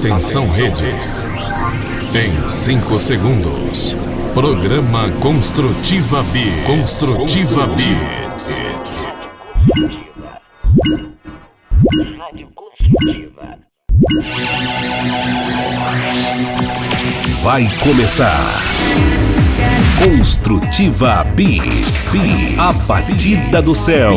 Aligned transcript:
Atenção 0.00 0.46
rede. 0.46 0.86
Em 2.14 2.48
5 2.48 2.98
segundos. 2.98 3.94
Programa 4.32 5.10
Construtiva 5.20 6.22
B. 6.22 6.40
Construtiva 6.66 7.66
B. 7.66 7.82
Vai 17.42 17.68
começar. 17.80 18.62
Construtiva 20.02 21.24
B. 21.36 21.58
A 22.58 22.72
batida 22.88 23.60
do 23.60 23.74
céu. 23.74 24.16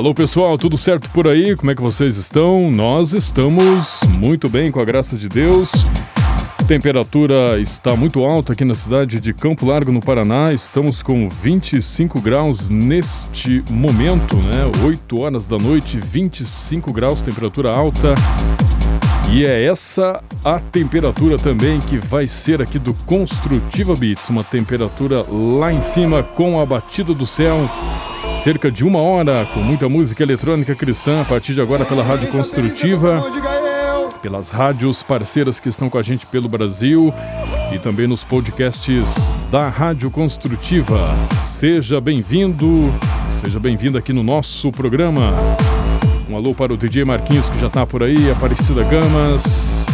Alô 0.00 0.14
pessoal, 0.14 0.56
tudo 0.56 0.78
certo 0.78 1.10
por 1.10 1.28
aí? 1.28 1.54
Como 1.54 1.70
é 1.70 1.74
que 1.74 1.82
vocês 1.82 2.16
estão? 2.16 2.70
Nós 2.70 3.12
estamos 3.12 4.00
muito 4.18 4.48
bem, 4.48 4.72
com 4.72 4.80
a 4.80 4.84
graça 4.86 5.14
de 5.14 5.28
Deus. 5.28 5.70
Temperatura 6.66 7.60
está 7.60 7.94
muito 7.94 8.24
alta 8.24 8.54
aqui 8.54 8.64
na 8.64 8.74
cidade 8.74 9.20
de 9.20 9.34
Campo 9.34 9.66
Largo, 9.66 9.92
no 9.92 10.00
Paraná. 10.00 10.54
Estamos 10.54 11.02
com 11.02 11.28
25 11.28 12.18
graus 12.18 12.70
neste 12.70 13.62
momento, 13.68 14.36
né? 14.36 14.72
8 14.86 15.20
horas 15.20 15.46
da 15.46 15.58
noite, 15.58 15.98
25 15.98 16.94
graus, 16.94 17.20
temperatura 17.20 17.70
alta. 17.70 18.14
E 19.30 19.44
é 19.44 19.66
essa 19.66 20.24
a 20.42 20.58
temperatura 20.58 21.36
também 21.36 21.78
que 21.78 21.98
vai 21.98 22.26
ser 22.26 22.62
aqui 22.62 22.78
do 22.78 22.94
Construtiva 23.04 23.94
Beats, 23.94 24.30
uma 24.30 24.42
temperatura 24.42 25.26
lá 25.30 25.70
em 25.70 25.82
cima 25.82 26.22
com 26.22 26.58
a 26.58 26.64
batida 26.64 27.12
do 27.12 27.26
céu 27.26 27.68
cerca 28.34 28.70
de 28.70 28.84
uma 28.84 29.00
hora 29.00 29.46
com 29.52 29.60
muita 29.60 29.88
música 29.88 30.22
eletrônica 30.22 30.74
cristã 30.74 31.20
a 31.20 31.24
partir 31.24 31.54
de 31.54 31.60
agora 31.60 31.84
pela 31.84 32.02
Rádio 32.02 32.28
Construtiva, 32.28 33.22
pelas 34.22 34.50
rádios 34.50 35.02
parceiras 35.02 35.58
que 35.60 35.68
estão 35.68 35.90
com 35.90 35.98
a 35.98 36.02
gente 36.02 36.26
pelo 36.26 36.48
Brasil 36.48 37.12
e 37.74 37.78
também 37.78 38.06
nos 38.06 38.24
podcasts 38.24 39.34
da 39.50 39.68
Rádio 39.68 40.10
Construtiva. 40.10 41.14
Seja 41.42 42.00
bem-vindo, 42.00 42.92
seja 43.32 43.58
bem-vindo 43.58 43.98
aqui 43.98 44.12
no 44.12 44.22
nosso 44.22 44.70
programa. 44.70 45.34
Um 46.28 46.36
alô 46.36 46.54
para 46.54 46.72
o 46.72 46.76
DJ 46.76 47.04
Marquinhos 47.04 47.50
que 47.50 47.58
já 47.58 47.66
está 47.66 47.84
por 47.84 48.02
aí, 48.02 48.30
Aparecida 48.30 48.84
Gamas. 48.84 49.84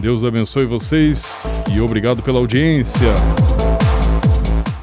Deus 0.00 0.24
abençoe 0.24 0.66
vocês 0.66 1.46
e 1.72 1.80
obrigado 1.80 2.22
pela 2.22 2.38
audiência. 2.38 3.14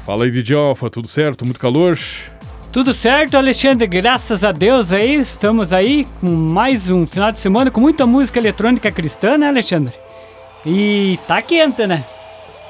Fala 0.04 0.24
aí, 0.24 0.30
DJ 0.30 0.56
tudo 0.90 1.06
certo? 1.06 1.44
Muito 1.44 1.60
calor? 1.60 1.96
Tudo 2.72 2.94
certo, 2.94 3.36
Alexandre? 3.36 3.86
Graças 3.86 4.42
a 4.42 4.50
Deus 4.50 4.94
aí, 4.94 5.16
estamos 5.16 5.74
aí 5.74 6.08
com 6.22 6.28
mais 6.28 6.88
um 6.88 7.06
final 7.06 7.30
de 7.30 7.38
semana 7.38 7.70
com 7.70 7.82
muita 7.82 8.06
música 8.06 8.38
eletrônica 8.38 8.90
cristã, 8.90 9.36
né, 9.36 9.48
Alexandre? 9.48 9.92
E 10.64 11.18
tá 11.28 11.42
quente, 11.42 11.86
né? 11.86 12.02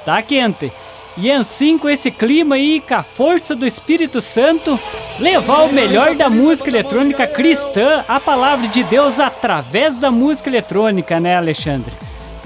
Tá 0.03 0.21
quente. 0.21 0.73
E 1.15 1.31
assim, 1.31 1.77
com 1.77 1.89
esse 1.89 2.11
clima 2.11 2.55
aí, 2.55 2.83
com 2.85 2.95
a 2.95 3.01
força 3.01 3.55
do 3.55 3.65
Espírito 3.65 4.19
Santo, 4.19 4.77
levar 5.21 5.61
o 5.61 5.71
melhor 5.71 6.15
da 6.15 6.29
música 6.29 6.69
eletrônica 6.69 7.25
cristã, 7.25 8.03
a 8.05 8.19
palavra 8.19 8.67
de 8.67 8.83
Deus 8.83 9.21
através 9.21 9.95
da 9.95 10.11
música 10.11 10.49
eletrônica, 10.49 11.17
né, 11.17 11.37
Alexandre? 11.37 11.93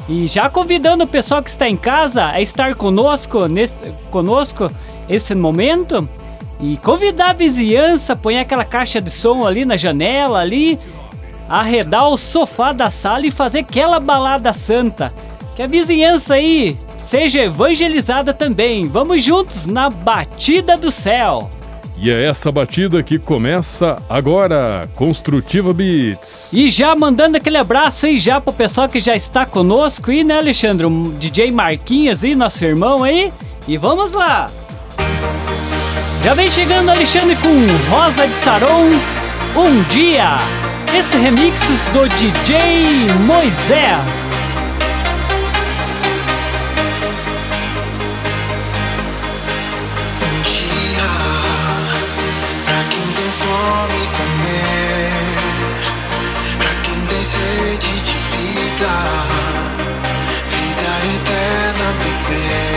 E 0.07 0.27
já 0.27 0.47
convidando 0.47 1.05
o 1.05 1.07
pessoal 1.07 1.41
que 1.41 1.49
está 1.49 1.67
em 1.67 1.75
casa 1.75 2.27
a 2.27 2.39
estar 2.39 2.75
conosco 2.75 3.47
nesse 3.47 3.75
conosco 4.11 4.71
esse 5.09 5.33
momento 5.33 6.07
e 6.59 6.77
convidar 6.77 7.29
a 7.29 7.33
vizinhança, 7.33 8.15
põe 8.15 8.39
aquela 8.39 8.65
caixa 8.65 8.99
de 8.99 9.11
som 9.11 9.45
ali 9.45 9.63
na 9.63 9.77
janela 9.77 10.39
ali, 10.39 10.79
arredar 11.47 12.09
o 12.09 12.17
sofá 12.17 12.71
da 12.73 12.89
sala 12.89 13.25
e 13.27 13.31
fazer 13.31 13.59
aquela 13.59 13.99
balada 13.99 14.51
santa. 14.53 15.13
Que 15.55 15.63
a 15.63 15.67
vizinhança 15.67 16.35
aí 16.35 16.77
seja 16.97 17.43
evangelizada 17.43 18.33
também. 18.33 18.87
Vamos 18.87 19.23
juntos 19.23 19.65
na 19.65 19.89
batida 19.89 20.77
do 20.77 20.91
céu. 20.91 21.49
E 21.99 22.11
é 22.11 22.25
essa 22.25 22.51
batida 22.51 23.01
que 23.01 23.17
começa 23.17 23.99
agora, 24.07 24.87
Construtiva 24.93 25.73
Beats. 25.73 26.53
E 26.53 26.69
já 26.69 26.95
mandando 26.95 27.37
aquele 27.37 27.57
abraço 27.57 28.05
aí 28.05 28.19
já 28.19 28.39
pro 28.39 28.53
pessoal 28.53 28.87
que 28.87 28.99
já 28.99 29.15
está 29.15 29.47
conosco 29.47 30.11
aí, 30.11 30.23
né, 30.23 30.37
Alexandre? 30.37 30.85
O 30.85 31.11
DJ 31.17 31.49
Marquinhos 31.49 32.23
aí, 32.23 32.35
nosso 32.35 32.63
irmão 32.63 33.03
aí. 33.03 33.33
E 33.67 33.77
vamos 33.77 34.13
lá! 34.13 34.47
Já 36.23 36.33
vem 36.33 36.49
chegando 36.51 36.89
Alexandre 36.89 37.35
com 37.37 37.65
Rosa 37.89 38.27
de 38.27 38.35
Saron, 38.35 38.89
Um 39.55 39.83
Dia. 39.89 40.37
Esse 40.97 41.17
remix 41.17 41.61
do 41.93 42.07
DJ 42.07 42.57
Moisés. 43.25 44.27
Um 50.21 50.41
dia 50.43 51.09
pra 52.65 52.83
quem 52.89 53.07
tem 53.13 53.31
fome 53.31 54.07
comer, 54.17 55.11
pra 56.59 56.73
quem 56.83 56.99
tem 57.05 57.23
sede 57.23 58.01
de 58.01 58.17
vida, 58.17 58.93
vida 60.49 60.89
eterna 61.15 61.93
beber. 61.99 62.76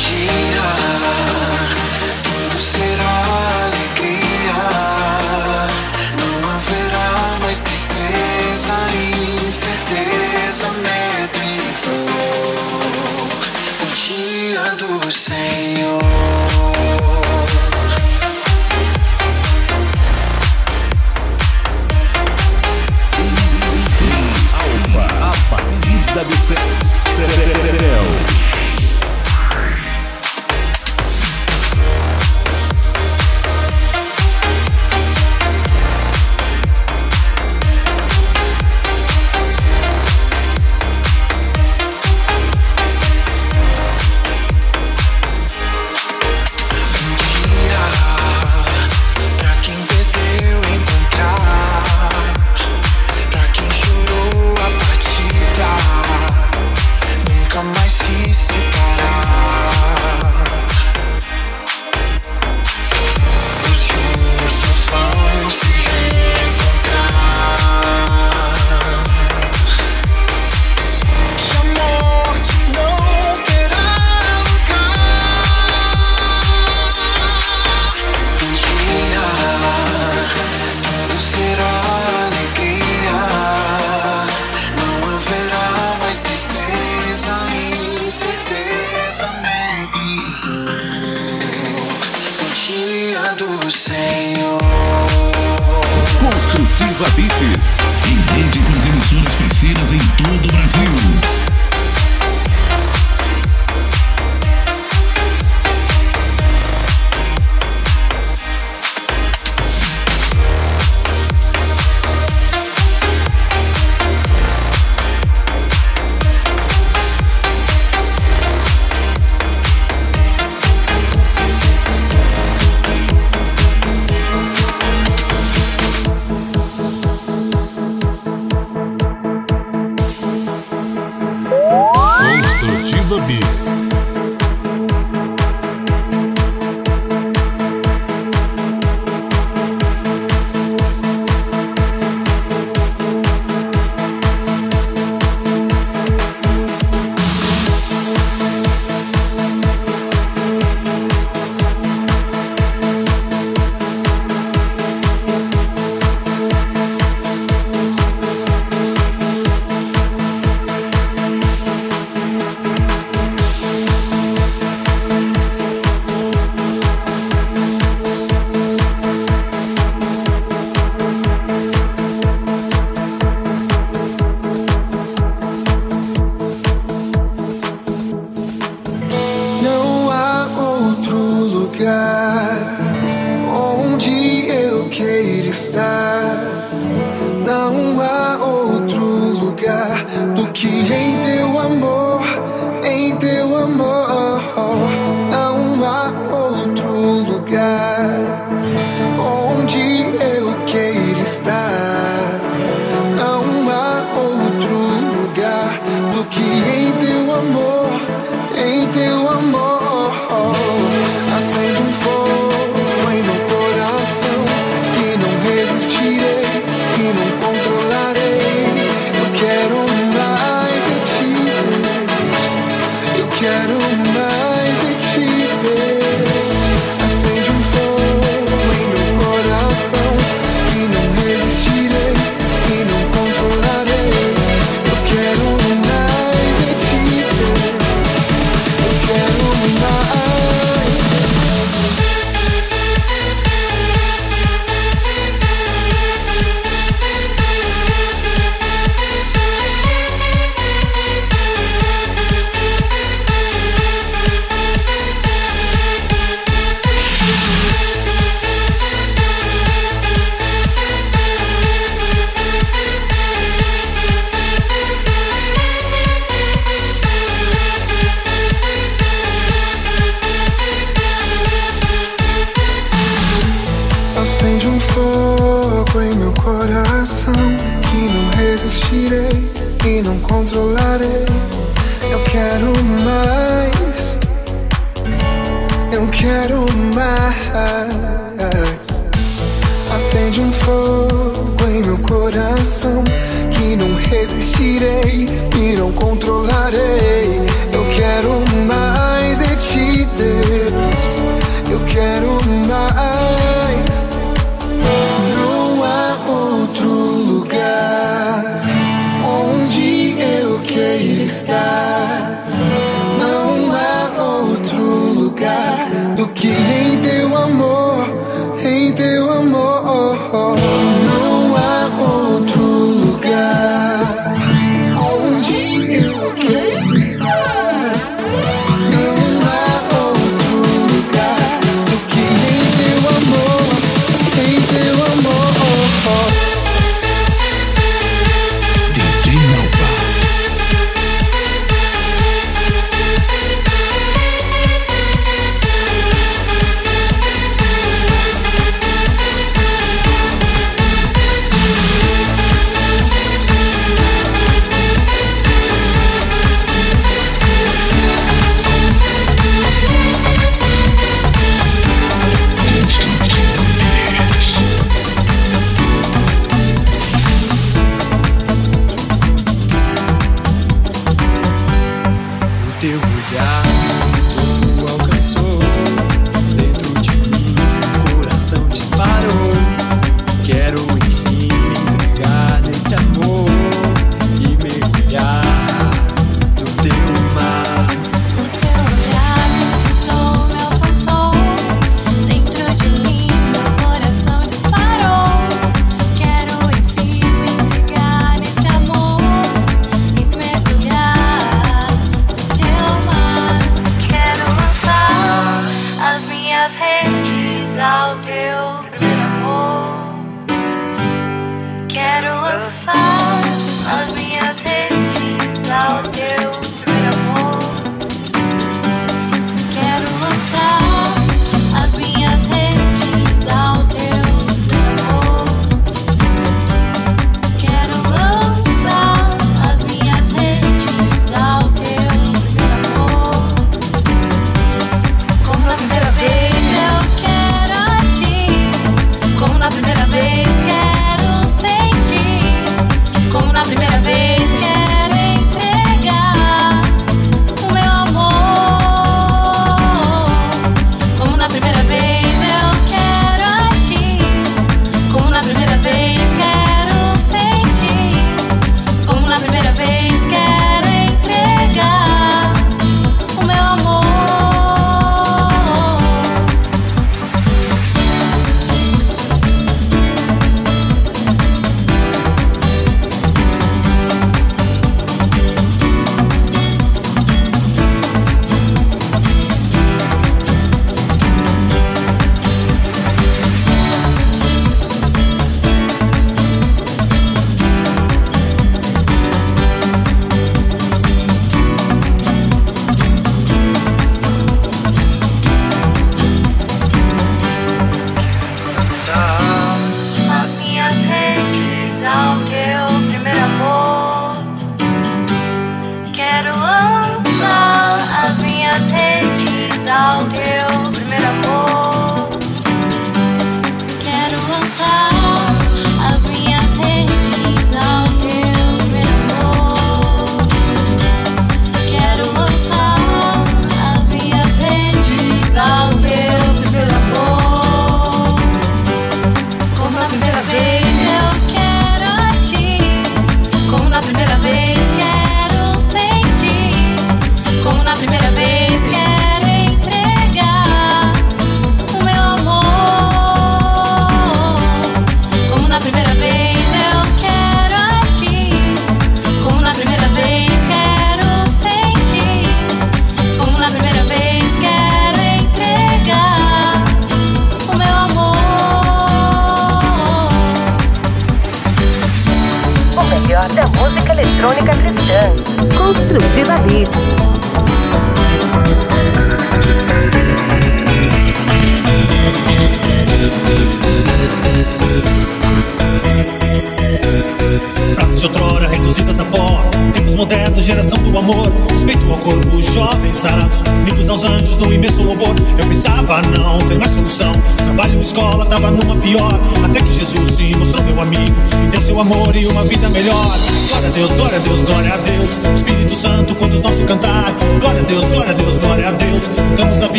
imaginar. 0.00 1.68
Tudo 2.22 2.58
será. 2.58 3.29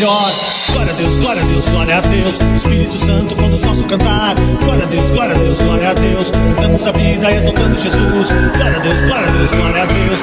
melhor. 0.00 0.32
Glória 0.72 0.92
a 0.92 0.96
Deus, 0.96 1.16
glória 1.18 1.42
a 1.42 1.44
Deus, 1.44 1.68
glória 1.68 1.96
a 1.98 2.00
Deus. 2.00 2.38
Espírito 2.56 2.98
Santo 2.98 3.36
conduz 3.36 3.62
nosso 3.62 3.84
cantar. 3.84 4.34
Glória 4.62 4.84
a 4.84 4.86
Deus, 4.86 5.10
glória 5.10 5.36
a 5.36 5.38
Deus, 5.38 5.60
glória 5.60 5.90
a 5.90 5.94
Deus. 5.94 6.30
Cantamos 6.30 6.86
a 6.86 6.92
vida 6.92 7.30
exaltando 7.30 7.78
Jesus. 7.78 8.32
Glória 8.54 8.76
a 8.76 8.80
Deus, 8.80 9.02
glória 9.02 9.28
a 9.28 9.30
Deus, 9.30 9.50
glória 9.50 9.82
a 9.82 9.86
Deus. 9.86 10.20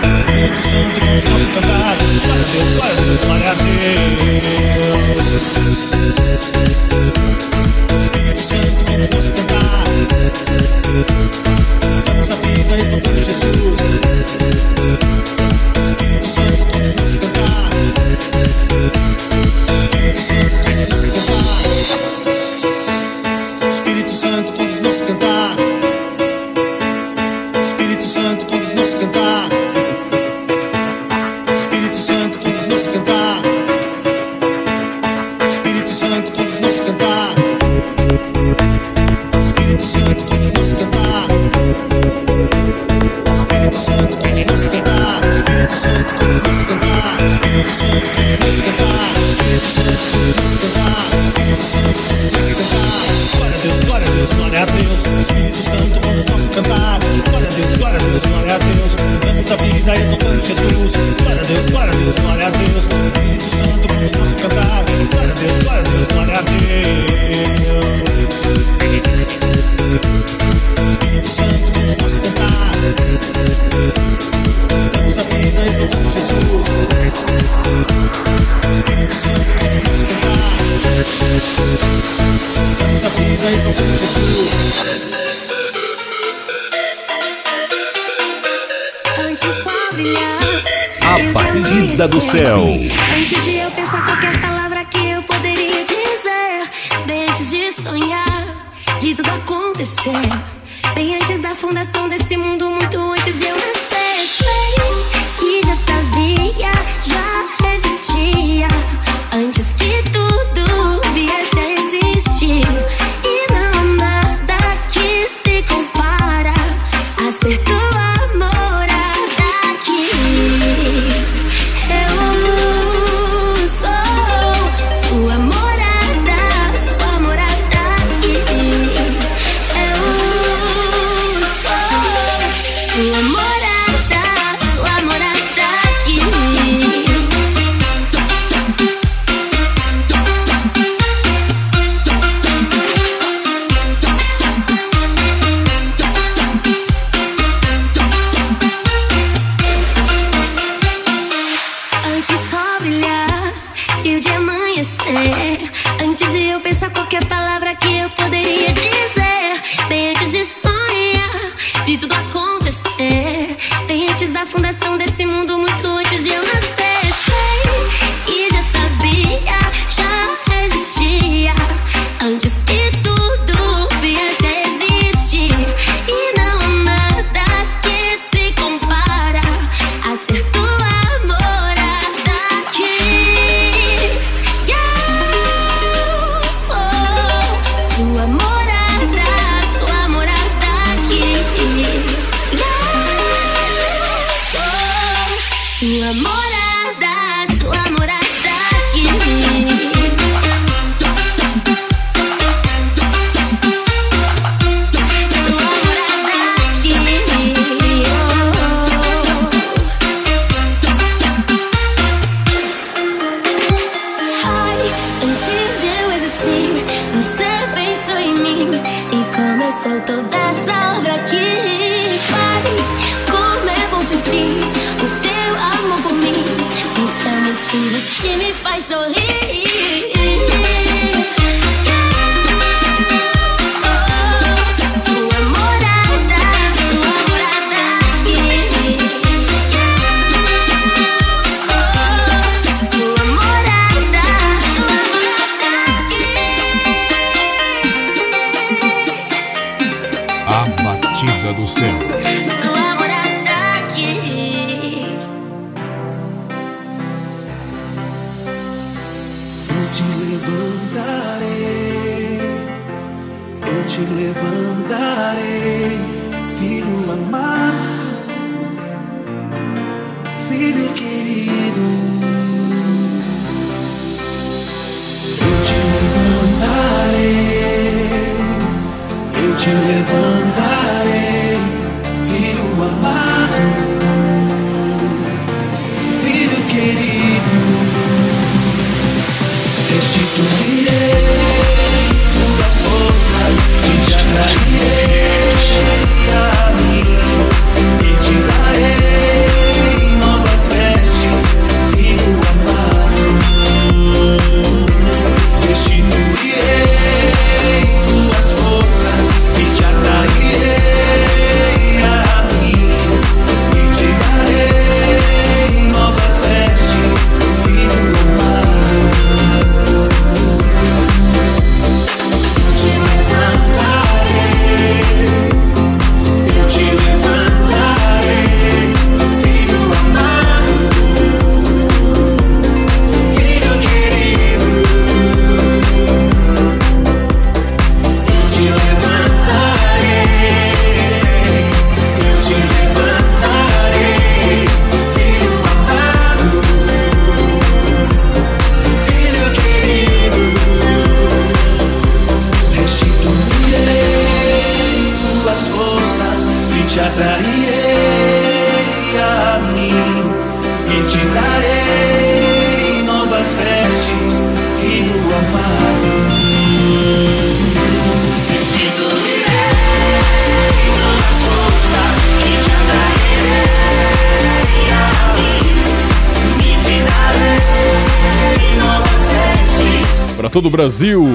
Todo 380.68 380.70
o 380.70 380.70
Brasil, 380.70 381.26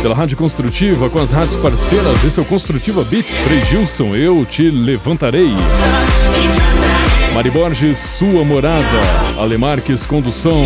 pela 0.00 0.14
Rádio 0.14 0.36
Construtiva, 0.36 1.10
com 1.10 1.18
as 1.18 1.32
rádios 1.32 1.56
parceiras, 1.56 2.24
esse 2.24 2.38
é 2.38 2.42
o 2.42 2.46
Construtiva 2.46 3.02
Beats, 3.02 3.36
Frei 3.36 3.58
Gilson, 3.64 4.14
eu 4.14 4.44
te 4.44 4.70
levantarei. 4.70 5.50
Mari 7.34 7.50
Borges, 7.50 7.98
sua 7.98 8.44
morada, 8.44 8.84
Alemarques, 9.38 10.06
condução. 10.06 10.62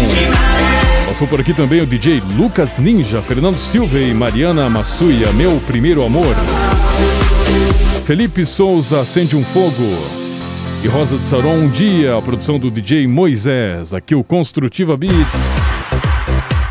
Passou 1.06 1.26
por 1.26 1.40
aqui 1.40 1.54
também 1.54 1.80
o 1.80 1.86
DJ 1.86 2.22
Lucas 2.36 2.78
Ninja, 2.78 3.22
Fernando 3.22 3.58
Silva 3.58 3.98
e 3.98 4.12
Mariana 4.12 4.68
Massuia, 4.68 5.32
meu 5.32 5.58
primeiro 5.66 6.04
amor. 6.04 6.36
Felipe 8.04 8.44
Souza, 8.44 9.00
acende 9.00 9.34
um 9.34 9.44
fogo. 9.44 9.96
E 10.82 10.88
Rosa 10.88 11.16
de 11.16 11.26
Saron, 11.26 11.54
um 11.54 11.68
dia, 11.68 12.16
a 12.16 12.22
produção 12.22 12.58
do 12.58 12.70
DJ 12.70 13.06
Moisés, 13.06 13.94
aqui 13.94 14.14
o 14.14 14.22
Construtiva 14.22 14.96
Beats. 14.96 15.59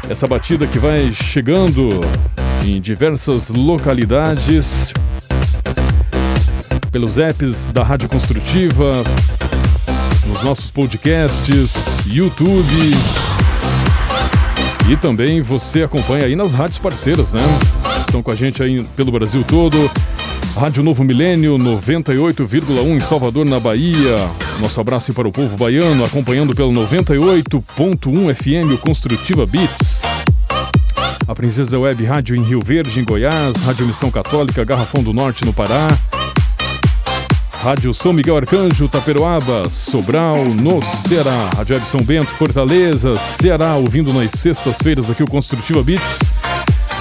Essa 0.10 0.26
batida 0.26 0.66
que 0.66 0.80
vai 0.80 1.14
chegando 1.14 2.02
em 2.66 2.82
diversas 2.82 3.50
localidades, 3.50 4.92
pelos 6.92 7.20
apps 7.20 7.70
da 7.70 7.84
Rádio 7.84 8.10
Construtiva, 8.10 9.04
nos 10.26 10.42
nossos 10.42 10.72
podcasts, 10.72 11.76
YouTube. 12.08 12.96
E 14.90 14.98
também 14.98 15.44
você 15.44 15.84
acompanha 15.84 16.26
aí 16.26 16.36
nas 16.36 16.54
rádios 16.54 16.80
parceiras, 16.80 17.34
né? 17.34 17.44
Estão 18.02 18.24
com 18.24 18.32
a 18.32 18.36
gente 18.36 18.64
aí 18.64 18.84
pelo 18.96 19.12
Brasil 19.12 19.44
todo. 19.44 19.78
Rádio 20.60 20.84
Novo 20.84 21.06
Milênio 21.06 21.58
98,1 21.58 22.86
em 22.86 23.00
Salvador, 23.00 23.46
na 23.46 23.62
Bahia. 23.62 24.18
Nosso 24.60 24.82
abraço 24.82 25.14
para 25.14 25.26
o 25.26 25.32
povo 25.32 25.56
baiano, 25.56 26.04
acompanhando 26.04 26.54
pelo 26.54 26.70
98.1 26.74 28.36
FM 28.36 28.74
o 28.74 28.78
Construtiva 28.78 29.46
Beats. 29.46 30.02
A 31.26 31.34
Princesa 31.34 31.80
Web 31.80 32.04
Rádio 32.04 32.36
em 32.36 32.44
Rio 32.44 32.60
Verde, 32.62 33.00
em 33.00 33.06
Goiás. 33.06 33.64
Rádio 33.64 33.88
Missão 33.88 34.12
Católica, 34.12 34.66
Garrafão 34.66 35.02
do 35.02 35.14
Norte, 35.14 35.46
no 35.46 35.54
Pará. 35.54 35.88
Rádio 37.52 37.94
São 37.94 38.12
Miguel 38.12 38.36
Arcanjo, 38.36 38.90
Taperoaba, 38.90 39.70
Sobral, 39.70 40.44
no 40.44 40.84
Ceará. 40.84 41.52
Rádio 41.56 41.76
Web 41.76 41.88
São 41.88 42.02
Bento, 42.02 42.32
Fortaleza, 42.32 43.16
Ceará, 43.16 43.78
ouvindo 43.78 44.12
nas 44.12 44.32
sextas-feiras 44.34 45.10
aqui 45.10 45.24
o 45.24 45.28
Construtiva 45.28 45.82
Beats. 45.82 46.34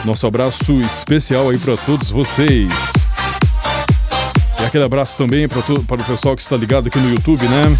Nosso 0.04 0.28
abraço 0.28 0.74
especial 0.82 1.50
aí 1.50 1.58
para 1.58 1.76
todos 1.76 2.08
vocês. 2.08 2.97
E 4.68 4.70
aquele 4.70 4.84
abraço 4.84 5.16
também 5.16 5.48
para 5.48 5.62
para 5.62 6.02
o 6.02 6.04
pessoal 6.04 6.36
que 6.36 6.42
está 6.42 6.54
ligado 6.54 6.88
aqui 6.88 6.98
no 6.98 7.08
YouTube, 7.08 7.42
né? 7.48 7.78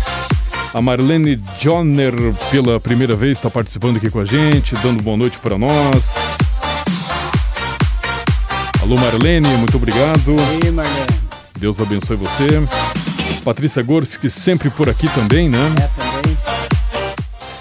A 0.73 0.81
Marlene 0.81 1.39
Jonner, 1.61 2.15
pela 2.51 2.81
primeira 2.81 3.15
vez, 3.15 3.37
está 3.37 3.51
participando 3.51 3.99
aqui 3.99 4.09
com 4.09 4.21
a 4.21 4.25
gente, 4.25 4.75
dando 4.77 5.03
boa 5.03 5.15
noite 5.15 5.37
para 5.37 5.59
nós. 5.59 6.39
Alô, 8.81 8.97
Marlene, 8.97 9.49
muito 9.59 9.77
obrigado. 9.77 10.35
Aí, 10.49 10.71
Marlene. 10.71 11.07
Deus 11.59 11.79
abençoe 11.79 12.17
você. 12.17 12.47
Patrícia 13.45 13.83
Gorski, 13.83 14.31
sempre 14.31 14.71
por 14.71 14.89
aqui 14.89 15.11
também, 15.11 15.47
né? 15.47 15.59
É, 15.79 15.89
também. 16.01 16.39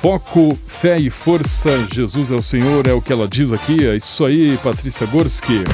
Foco, 0.02 0.58
fé 0.66 0.98
e 0.98 1.10
força, 1.10 1.86
Jesus 1.94 2.32
é 2.32 2.36
o 2.36 2.42
Senhor, 2.42 2.88
é 2.88 2.94
o 2.94 3.02
que 3.02 3.12
ela 3.12 3.28
diz 3.28 3.52
aqui. 3.52 3.86
É 3.86 3.98
isso 3.98 4.24
aí, 4.24 4.58
Patrícia 4.64 5.06
Gorski. 5.06 5.66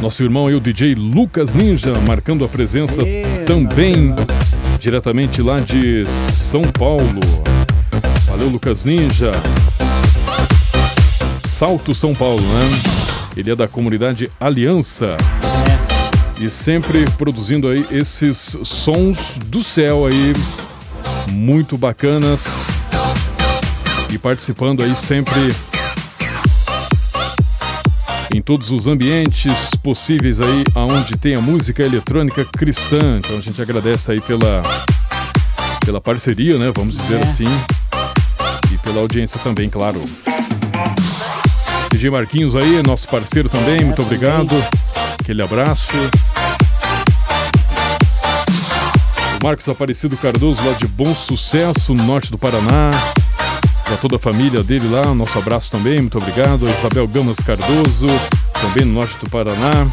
Nosso 0.00 0.22
irmão 0.22 0.46
aí, 0.46 0.54
o 0.54 0.60
DJ 0.60 0.94
Lucas 0.94 1.56
Ninja, 1.56 1.92
marcando 2.06 2.44
a 2.44 2.48
presença 2.48 3.02
também 3.44 4.14
diretamente 4.78 5.42
lá 5.42 5.58
de 5.58 6.06
São 6.06 6.62
Paulo. 6.62 7.20
Valeu, 8.26 8.48
Lucas 8.48 8.84
Ninja. 8.84 9.32
Salto 11.44 11.96
São 11.96 12.14
Paulo, 12.14 12.40
né? 12.40 12.80
Ele 13.36 13.50
é 13.50 13.56
da 13.56 13.66
comunidade 13.66 14.30
Aliança. 14.38 15.16
E 16.40 16.48
sempre 16.48 17.04
produzindo 17.18 17.66
aí 17.66 17.84
esses 17.90 18.56
sons 18.62 19.40
do 19.46 19.64
céu 19.64 20.06
aí, 20.06 20.32
muito 21.28 21.76
bacanas. 21.76 22.44
E 24.10 24.16
participando 24.16 24.84
aí 24.84 24.94
sempre 24.96 25.52
todos 28.42 28.70
os 28.70 28.86
ambientes 28.86 29.70
possíveis 29.82 30.40
aí 30.40 30.64
aonde 30.74 31.16
tem 31.16 31.34
a 31.34 31.40
música 31.40 31.82
eletrônica 31.82 32.44
cristã. 32.44 33.18
Então 33.18 33.36
a 33.36 33.40
gente 33.40 33.60
agradece 33.60 34.12
aí 34.12 34.20
pela, 34.20 34.62
pela 35.84 36.00
parceria, 36.00 36.58
né? 36.58 36.70
Vamos 36.74 36.96
dizer 36.98 37.20
É. 37.20 37.24
assim. 37.24 37.44
E 38.72 38.78
pela 38.78 39.00
audiência 39.00 39.40
também, 39.40 39.68
claro. 39.68 40.02
DJ 41.90 42.10
Marquinhos 42.10 42.54
aí, 42.54 42.82
nosso 42.86 43.08
parceiro 43.08 43.48
também, 43.48 43.82
muito 43.84 43.96
também. 44.02 44.16
obrigado. 44.18 44.54
Aquele 45.20 45.42
abraço. 45.42 45.88
O 49.40 49.44
Marcos 49.44 49.68
Aparecido 49.68 50.16
Cardoso, 50.16 50.60
lá 50.66 50.72
de 50.74 50.86
Bom 50.86 51.14
Sucesso, 51.14 51.94
no 51.94 52.04
norte 52.04 52.30
do 52.30 52.38
Paraná. 52.38 52.90
Para 53.88 53.96
toda 53.96 54.16
a 54.16 54.18
família 54.18 54.62
dele 54.62 54.86
lá, 54.90 55.14
nosso 55.14 55.38
abraço 55.38 55.70
também, 55.70 56.00
muito 56.00 56.18
obrigado. 56.18 56.66
A 56.66 56.70
Isabel 56.70 57.08
Gamas 57.08 57.38
Cardoso, 57.38 58.06
também 58.60 58.84
no 58.84 58.92
norte 58.94 59.14
do 59.18 59.30
Paraná. 59.30 59.86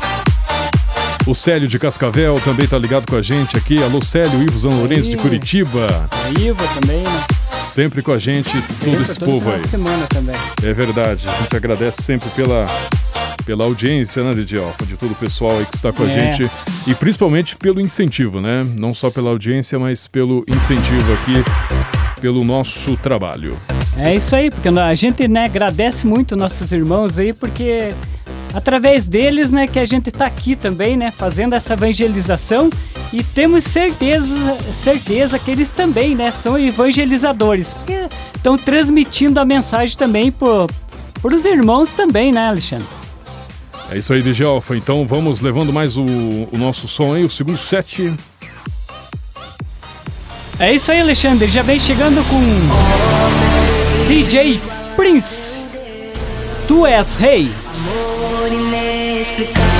O 1.26 1.34
Célio 1.34 1.68
de 1.68 1.80
Cascavel 1.80 2.40
também 2.44 2.68
tá 2.68 2.78
ligado 2.78 3.10
com 3.10 3.16
a 3.16 3.22
gente 3.22 3.56
aqui. 3.58 3.82
Alô, 3.82 4.04
Célio, 4.04 4.44
Ivo 4.44 4.58
Zan 4.60 4.70
Lourenço 4.72 5.10
de. 5.10 5.18
Curitiba. 5.18 6.08
A 6.12 6.40
Iva 6.40 6.64
também, 6.80 7.02
né? 7.02 7.24
Sempre 7.62 8.02
com 8.04 8.12
a 8.12 8.20
gente, 8.20 8.52
todo 8.84 9.02
esse 9.02 9.18
todo 9.18 9.26
povo 9.32 9.50
aí. 9.52 9.66
semana 9.68 10.06
também. 10.08 10.36
É 10.62 10.74
verdade, 10.74 11.28
a 11.28 11.42
gente 11.42 11.56
agradece 11.56 12.04
sempre 12.04 12.30
pela, 12.32 12.68
pela 13.44 13.64
audiência, 13.64 14.24
né, 14.24 14.34
Lidialfa, 14.34 14.86
de 14.86 14.98
todo 14.98 15.14
o 15.14 15.16
pessoal 15.16 15.58
aí 15.58 15.66
que 15.66 15.74
está 15.76 15.92
com 15.92 16.04
a 16.04 16.08
É. 16.08 16.32
gente. 16.32 16.52
E 16.86 16.94
principalmente 16.94 17.56
pelo 17.56 17.82
incentivo, 17.82 18.40
né? 18.40 18.64
Não 18.76 18.94
só 18.94 19.10
pela 19.10 19.30
audiência, 19.32 19.80
mas 19.80 20.06
pelo 20.06 20.44
incentivo 20.48 21.14
aqui, 21.14 21.44
pelo 22.22 22.44
nosso 22.44 22.96
trabalho. 22.98 23.58
É 23.98 24.14
isso 24.14 24.36
aí, 24.36 24.52
porque 24.52 24.68
a 24.68 24.96
gente 24.96 25.28
né, 25.28 25.46
agradece 25.46 26.06
muito 26.06 26.36
nossos 26.36 26.72
irmãos 26.72 27.18
aí, 27.18 27.32
porque 27.32 27.94
através 28.54 29.08
deles 29.08 29.52
né, 29.52 29.68
que 29.68 29.80
a 29.80 29.86
gente 29.86 30.10
está 30.10 30.26
aqui 30.26 30.56
também, 30.56 30.98
né, 30.98 31.12
fazendo 31.12 31.56
essa 31.56 31.74
evangelização 31.74 32.70
e 33.14 33.24
temos 33.24 33.64
certeza, 33.64 34.58
certeza 34.74 35.40
que 35.40 35.50
eles 35.50 35.72
também 35.72 36.14
né, 36.14 36.34
são 36.44 36.60
evangelizadores, 36.60 37.74
porque 37.74 38.08
estão 38.36 38.58
transmitindo 38.58 39.40
a 39.40 39.46
mensagem 39.46 39.98
também 39.98 40.30
para 40.30 40.68
os 41.24 41.46
irmãos 41.46 41.94
também, 41.94 42.34
né, 42.34 42.50
Alexandre? 42.50 42.88
É 43.90 43.98
isso 43.98 44.14
aí, 44.14 44.22
Lidialfa. 44.22 44.76
Então 44.76 45.06
vamos 45.08 45.40
levando 45.40 45.72
mais 45.72 45.96
o, 45.96 46.04
o 46.04 46.58
nosso 46.58 46.88
som 46.88 47.14
aí, 47.14 47.24
o 47.24 47.30
segundo 47.30 47.58
set. 47.58 48.12
É 50.60 50.74
isso 50.74 50.92
aí, 50.92 51.02
Alexandre, 51.02 51.48
já 51.50 51.62
vem 51.62 51.80
chegando 51.80 52.24
com 52.30 53.45
DJ 54.08 54.60
Prince. 54.96 55.58
Tu 56.68 56.86
és 56.86 57.18
rei. 57.18 57.50
Amor 57.74 58.52
inexplicável, 58.52 59.75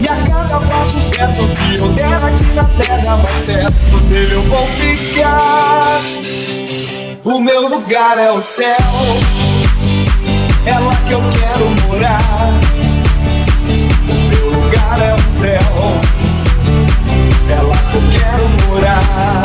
E 0.00 0.08
a 0.08 0.16
cada 0.28 0.60
passo 0.60 1.02
certo 1.02 1.46
que 1.48 1.80
eu 1.80 1.88
der 1.92 2.14
aqui 2.14 2.46
na 2.54 2.64
terra 2.64 3.16
Mais 3.16 3.40
perto 3.40 4.00
dele 4.08 4.34
eu 4.34 4.42
vou 4.44 4.66
ficar. 4.66 6.00
O 7.22 7.38
meu 7.38 7.68
lugar 7.68 8.18
é 8.18 8.32
o 8.32 8.40
céu. 8.40 8.76
É 10.66 10.78
lá 10.78 10.94
que 11.06 11.12
eu 11.12 11.22
quero 11.32 11.70
morar. 11.86 12.20
O 14.08 14.12
meu 14.12 14.50
lugar 14.50 15.00
é 15.00 15.14
o 15.14 15.18
céu. 15.28 16.00
É 17.50 17.62
lá 17.62 17.76
que 17.90 17.96
eu 17.96 18.02
quero 18.10 18.48
morar. 18.68 19.40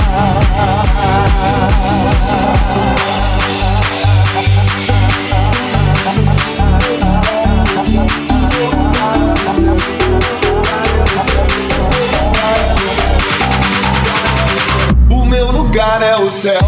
o 16.25 16.31
céu, 16.31 16.59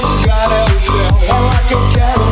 lugar 0.00 0.50
é 0.50 0.64
o 0.64 0.80
céu. 0.80 2.23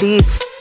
Beats. 0.00 0.53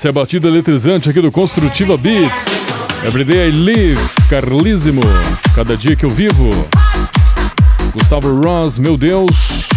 Essa 0.00 0.08
é 0.08 0.12
a 0.12 0.12
batida 0.12 0.48
eletrizante 0.48 1.10
aqui 1.10 1.20
do 1.20 1.30
Construtiva 1.30 1.94
Beats. 1.94 2.46
Everyday 3.06 3.50
I 3.50 3.52
Live, 3.52 4.00
Carlísimo. 4.30 5.02
Cada 5.54 5.76
dia 5.76 5.94
que 5.94 6.06
eu 6.06 6.08
vivo. 6.08 6.48
Gustavo 7.92 8.40
Ross, 8.40 8.78
meu 8.78 8.96
Deus. 8.96 9.68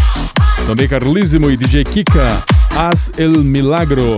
Também 0.65 0.87
Carlísimo 0.87 1.51
e 1.51 1.57
DJ 1.57 1.83
Kika. 1.83 2.41
Haz 2.73 3.11
el 3.17 3.43
Milagro. 3.43 4.15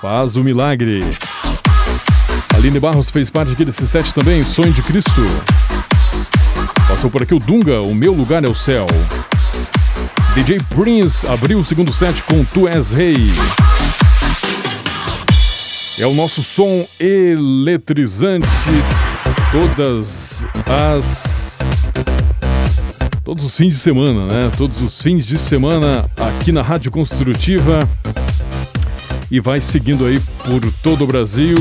Faz 0.00 0.36
o 0.36 0.44
milagre. 0.44 1.04
Aline 2.54 2.78
Barros 2.78 3.10
fez 3.10 3.28
parte 3.28 3.54
aqui 3.54 3.64
desse 3.64 3.84
set 3.88 4.14
também, 4.14 4.44
Sonho 4.44 4.72
de 4.72 4.82
Cristo. 4.82 5.26
Passou 6.86 7.10
por 7.10 7.24
aqui 7.24 7.34
o 7.34 7.40
Dunga, 7.40 7.80
O 7.80 7.92
Meu 7.92 8.12
Lugar 8.12 8.44
é 8.44 8.48
o 8.48 8.54
Céu. 8.54 8.86
DJ 10.32 10.60
Prince 10.76 11.26
abriu 11.26 11.58
o 11.58 11.64
segundo 11.64 11.92
set 11.92 12.22
com 12.22 12.44
Tu 12.44 12.68
És 12.68 12.92
Rei. 12.92 13.32
É 16.00 16.06
o 16.06 16.14
nosso 16.14 16.42
som 16.42 16.88
eletrizante 16.98 18.48
todas 19.52 20.46
as 20.66 21.58
todos 23.22 23.44
os 23.44 23.54
fins 23.54 23.74
de 23.74 23.80
semana, 23.80 24.24
né? 24.24 24.50
Todos 24.56 24.80
os 24.80 25.02
fins 25.02 25.26
de 25.26 25.36
semana 25.36 26.10
aqui 26.16 26.52
na 26.52 26.62
Rádio 26.62 26.90
Construtiva 26.90 27.86
e 29.30 29.40
vai 29.40 29.60
seguindo 29.60 30.06
aí 30.06 30.18
por 30.42 30.72
todo 30.82 31.04
o 31.04 31.06
Brasil, 31.06 31.58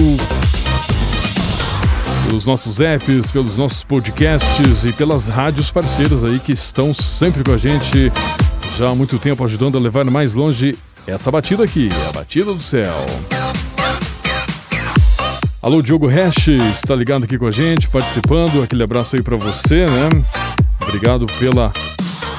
pelos 2.26 2.46
nossos 2.46 2.80
apps, 2.80 3.30
pelos 3.30 3.58
nossos 3.58 3.84
podcasts 3.84 4.86
e 4.86 4.94
pelas 4.94 5.28
rádios 5.28 5.70
parceiras 5.70 6.24
aí 6.24 6.40
que 6.40 6.54
estão 6.54 6.94
sempre 6.94 7.44
com 7.44 7.52
a 7.52 7.58
gente 7.58 8.10
já 8.78 8.88
há 8.88 8.96
muito 8.96 9.20
tempo 9.20 9.44
ajudando 9.44 9.78
a 9.78 9.82
levar 9.82 10.06
mais 10.06 10.34
longe 10.34 10.78
essa 11.06 11.30
batida 11.30 11.66
aqui, 11.66 11.90
a 12.08 12.14
batida 12.14 12.54
do 12.54 12.64
céu. 12.64 13.06
Alô, 15.62 15.82
Diogo 15.82 16.08
Hash, 16.08 16.48
está 16.48 16.96
ligado 16.96 17.26
aqui 17.26 17.38
com 17.38 17.46
a 17.46 17.52
gente, 17.52 17.90
participando. 17.90 18.64
Aquele 18.64 18.82
abraço 18.82 19.18
aí 19.18 19.22
para 19.22 19.36
você, 19.36 19.86
né? 19.88 20.08
Obrigado 20.82 21.28
pela 21.38 21.74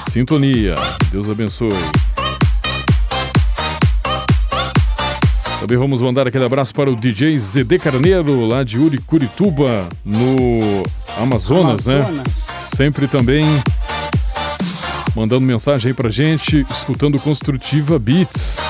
sintonia. 0.08 0.74
Deus 1.12 1.28
abençoe. 1.28 1.76
Também 5.60 5.76
vamos 5.76 6.00
mandar 6.00 6.26
aquele 6.26 6.46
abraço 6.46 6.74
para 6.74 6.90
o 6.90 6.96
DJ 6.96 7.38
ZD 7.38 7.78
Carneiro, 7.78 8.46
lá 8.46 8.64
de 8.64 8.78
Uricurituba, 8.78 9.86
no 10.02 10.82
Amazonas, 11.18 11.84
né? 11.84 11.96
Amazonas. 11.96 12.24
Sempre 12.56 13.06
também 13.06 13.44
mandando 15.14 15.42
mensagem 15.42 15.90
aí 15.90 15.94
pra 15.94 16.08
gente, 16.08 16.66
escutando 16.70 17.18
Construtiva 17.18 17.98
Beats. 17.98 18.69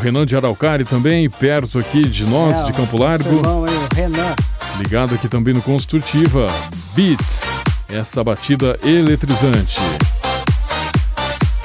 O 0.00 0.02
Renan 0.02 0.24
de 0.24 0.34
Araucari 0.34 0.82
também, 0.84 1.28
perto 1.28 1.78
aqui 1.78 2.00
de 2.02 2.24
nós, 2.24 2.60
É, 2.62 2.64
de 2.64 2.72
Campo 2.72 2.96
Largo. 2.98 3.36
irmão 3.36 3.66
aí, 3.66 3.74
Renan. 3.94 4.34
Ligado 4.78 5.14
aqui 5.14 5.28
também 5.28 5.52
no 5.52 5.60
Construtiva 5.60 6.46
Beats. 6.94 7.44
Essa 7.86 8.24
batida 8.24 8.78
eletrizante. 8.82 9.78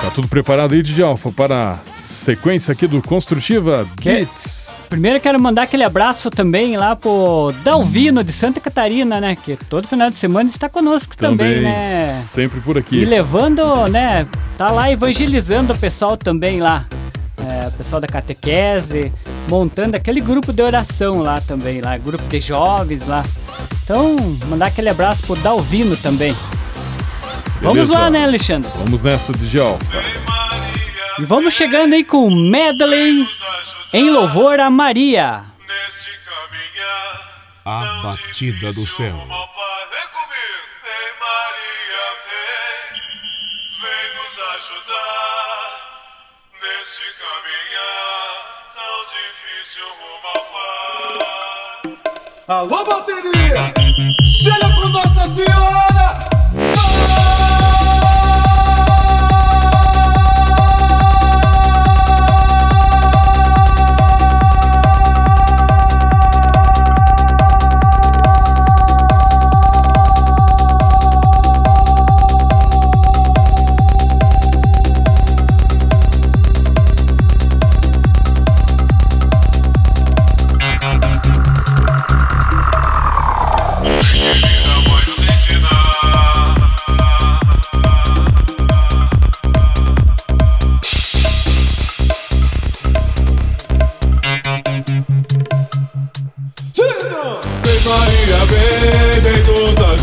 Tá 0.01 0.09
tudo 0.13 0.27
preparado 0.27 0.73
aí, 0.73 0.81
DJ 0.83 1.05
Alfa, 1.05 1.31
para 1.31 1.71
a 1.71 2.01
sequência 2.01 2.73
aqui 2.73 2.85
do 2.87 3.01
Construtiva 3.01 3.87
Que- 4.01 4.09
Beats. 4.17 4.81
Primeiro 4.89 5.15
eu 5.17 5.21
quero 5.21 5.39
mandar 5.39 5.61
aquele 5.63 5.85
abraço 5.85 6.29
também 6.29 6.75
lá 6.75 6.93
pro 6.93 7.53
Dalvino 7.63 8.21
de 8.21 8.33
Santa 8.33 8.59
Catarina, 8.59 9.21
né? 9.21 9.37
Que 9.37 9.55
todo 9.55 9.87
final 9.87 10.09
de 10.09 10.17
semana 10.17 10.49
está 10.49 10.67
conosco 10.67 11.15
também, 11.15 11.61
né? 11.61 12.09
sempre 12.11 12.59
por 12.59 12.77
aqui. 12.77 12.97
E 12.97 13.05
levando, 13.05 13.87
né? 13.87 14.27
Tá 14.57 14.69
lá 14.71 14.91
evangelizando 14.91 15.71
o 15.71 15.77
pessoal 15.77 16.17
também 16.17 16.59
lá. 16.59 16.85
É, 17.37 17.67
o 17.67 17.71
pessoal 17.73 17.99
da 17.99 18.07
catequese, 18.07 19.11
montando 19.47 19.95
aquele 19.97 20.21
grupo 20.21 20.53
de 20.53 20.61
oração 20.63 21.19
lá 21.19 21.41
também, 21.41 21.81
lá, 21.81 21.97
grupo 21.97 22.23
de 22.27 22.39
jovens 22.39 23.05
lá. 23.07 23.25
Então, 23.83 24.15
mandar 24.47 24.67
aquele 24.67 24.89
abraço 24.89 25.23
pro 25.23 25.35
Dalvino 25.35 25.95
também. 25.97 26.35
Vamos 27.61 27.89
Beleza? 27.89 27.93
lá, 27.93 28.09
né, 28.09 28.23
Alexandre? 28.23 28.69
Vamos 28.75 29.03
nessa, 29.03 29.33
DJ 29.33 29.61
Alfa. 29.61 30.03
E 31.19 31.23
vamos 31.23 31.53
chegando 31.53 31.93
aí 31.93 32.03
com 32.03 32.27
o 32.27 32.35
medley 32.35 33.25
em 33.93 34.09
louvor 34.09 34.59
a 34.59 34.69
Maria. 34.69 35.43
A 37.63 38.01
batida 38.03 38.73
do 38.73 38.85
céu. 38.85 39.15
Alô, 52.47 52.85
bateria! 52.85 53.73
Chega 54.23 54.71
com 54.75 54.89
Nossa 54.89 55.27
Senhora! 55.29 55.84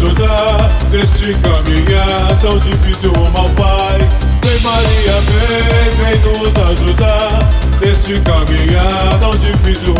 Ajudar 0.02 0.68
Neste 0.90 1.32
caminhar 1.38 2.38
tão 2.40 2.58
difícil 2.58 3.12
rumo 3.12 3.38
ao 3.38 3.48
Pai 3.50 3.98
Vem 4.42 4.60
Maria, 4.60 5.20
vem, 5.28 5.90
vem 5.96 6.18
nos 6.20 6.70
ajudar 6.70 7.38
Neste 7.80 8.20
caminhar 8.20 9.20
tão 9.20 9.30
difícil 9.32 9.94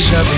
Seja 0.00 0.29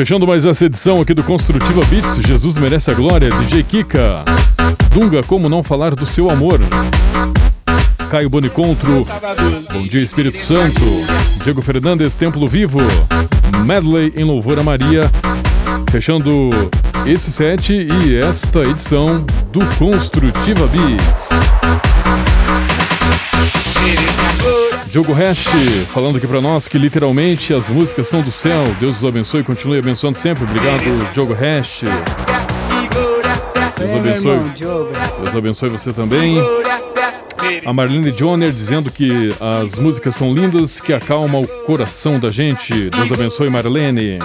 Fechando 0.00 0.26
mais 0.26 0.46
essa 0.46 0.64
edição 0.64 0.98
aqui 0.98 1.12
do 1.12 1.22
Construtiva 1.22 1.82
Beats, 1.84 2.16
Jesus 2.26 2.56
merece 2.56 2.90
a 2.90 2.94
glória, 2.94 3.28
DJ 3.28 3.62
Kika. 3.62 4.24
Dunga, 4.94 5.22
como 5.22 5.46
não 5.46 5.62
falar 5.62 5.94
do 5.94 6.06
seu 6.06 6.30
amor? 6.30 6.58
Caio 8.10 8.30
Bonicontro, 8.30 9.04
Bom 9.70 9.82
Dia 9.82 10.00
Espírito 10.00 10.38
Santo, 10.38 10.80
Diego 11.44 11.60
Fernandes, 11.60 12.14
Templo 12.14 12.48
Vivo, 12.48 12.78
Medley 13.66 14.14
em 14.16 14.24
Louvor 14.24 14.58
a 14.58 14.62
Maria, 14.62 15.02
fechando 15.90 16.48
esse 17.04 17.30
set 17.30 17.70
e 17.70 18.16
esta 18.16 18.60
edição 18.60 19.22
do 19.52 19.60
Construtiva 19.76 20.66
Beats. 20.68 21.28
Diogo 24.86 25.12
Hash 25.12 25.46
falando 25.92 26.16
aqui 26.16 26.26
pra 26.26 26.40
nós 26.40 26.66
que 26.66 26.76
literalmente 26.76 27.54
as 27.54 27.70
músicas 27.70 28.08
são 28.08 28.22
do 28.22 28.30
céu. 28.32 28.64
Deus 28.80 28.96
os 28.96 29.04
abençoe 29.04 29.40
e 29.40 29.44
continue 29.44 29.78
abençoando 29.78 30.18
sempre. 30.18 30.42
Obrigado, 30.44 31.12
Diogo 31.12 31.32
Hash. 31.32 31.84
Deus 33.78 33.92
abençoe. 33.92 34.38
Deus 35.22 35.36
abençoe 35.36 35.68
você 35.68 35.92
também. 35.92 36.36
A 37.64 37.72
Marlene 37.72 38.12
Joner 38.16 38.50
dizendo 38.50 38.90
que 38.90 39.34
as 39.40 39.78
músicas 39.78 40.16
são 40.16 40.34
lindas, 40.34 40.80
que 40.80 40.92
acalma 40.92 41.38
o 41.38 41.46
coração 41.46 42.18
da 42.18 42.28
gente. 42.28 42.90
Deus 42.90 43.12
abençoe, 43.12 43.48
Marlene. 43.48 44.18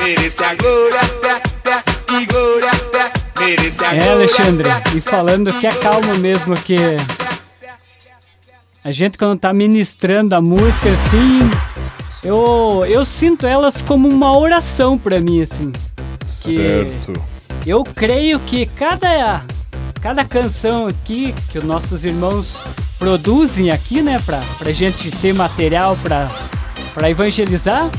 É. 3.93 4.09
Alexandre, 4.11 4.67
e 4.95 5.01
falando 5.01 5.53
que 5.53 5.67
é 5.67 5.71
calma 5.71 6.15
mesmo, 6.15 6.55
que 6.55 6.75
a 8.85 8.91
gente 8.91 9.17
quando 9.17 9.39
tá 9.39 9.51
ministrando 9.51 10.35
a 10.35 10.39
música 10.39 10.91
assim, 10.91 11.39
eu, 12.23 12.85
eu 12.87 13.03
sinto 13.03 13.47
elas 13.47 13.81
como 13.81 14.07
uma 14.07 14.37
oração 14.37 14.95
pra 14.95 15.19
mim, 15.19 15.41
assim. 15.41 15.73
Certo. 16.21 17.13
Eu 17.65 17.83
creio 17.83 18.39
que 18.41 18.67
cada, 18.67 19.43
cada 19.99 20.23
canção 20.23 20.85
aqui 20.85 21.33
que 21.49 21.57
os 21.57 21.63
nossos 21.63 22.05
irmãos 22.05 22.63
produzem 22.99 23.71
aqui, 23.71 24.03
né, 24.03 24.21
pra, 24.23 24.43
pra 24.59 24.71
gente 24.71 25.09
ter 25.09 25.33
material 25.33 25.97
pra, 26.03 26.29
pra 26.93 27.09
evangelizar, 27.09 27.89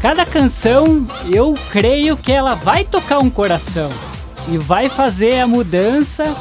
cada 0.00 0.24
canção 0.24 1.04
eu 1.34 1.58
creio 1.72 2.16
que 2.16 2.30
ela 2.30 2.54
vai 2.54 2.84
tocar 2.84 3.18
um 3.18 3.28
coração 3.28 3.90
e 4.48 4.56
vai 4.56 4.88
fazer 4.88 5.40
a 5.40 5.48
mudança 5.48 6.32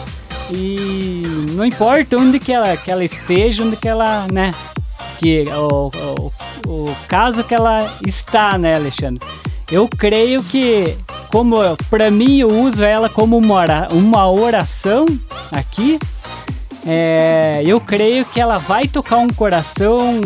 e 0.52 1.24
não 1.52 1.66
importa 1.66 2.18
onde 2.18 2.39
que 2.39 2.52
ela, 2.52 2.76
que 2.76 2.89
ela 2.89 3.04
esteja, 3.04 3.64
onde 3.64 3.76
que 3.76 3.88
ela, 3.88 4.28
né, 4.32 4.54
que 5.18 5.45
o, 5.50 5.91
o, 6.68 6.86
o 6.88 6.95
caso 7.08 7.43
que 7.43 7.54
ela 7.54 7.97
está, 8.06 8.58
né, 8.58 8.76
Alexandre? 8.76 9.22
Eu 9.72 9.88
creio 9.88 10.41
que, 10.41 10.97
como 11.30 11.58
para 11.89 12.10
mim 12.10 12.39
eu 12.39 12.50
uso 12.50 12.84
ela 12.84 13.10
como 13.10 13.38
uma, 13.38 13.88
uma 13.91 14.32
oração 14.32 15.06
aqui, 15.52 16.00
é, 16.86 17.62
eu 17.66 17.80
creio 17.80 18.26
que 18.26 18.39
ela 18.39 18.58
vai 18.58 18.88
tocar 18.88 19.18
um 19.18 19.28
coração, 19.28 20.22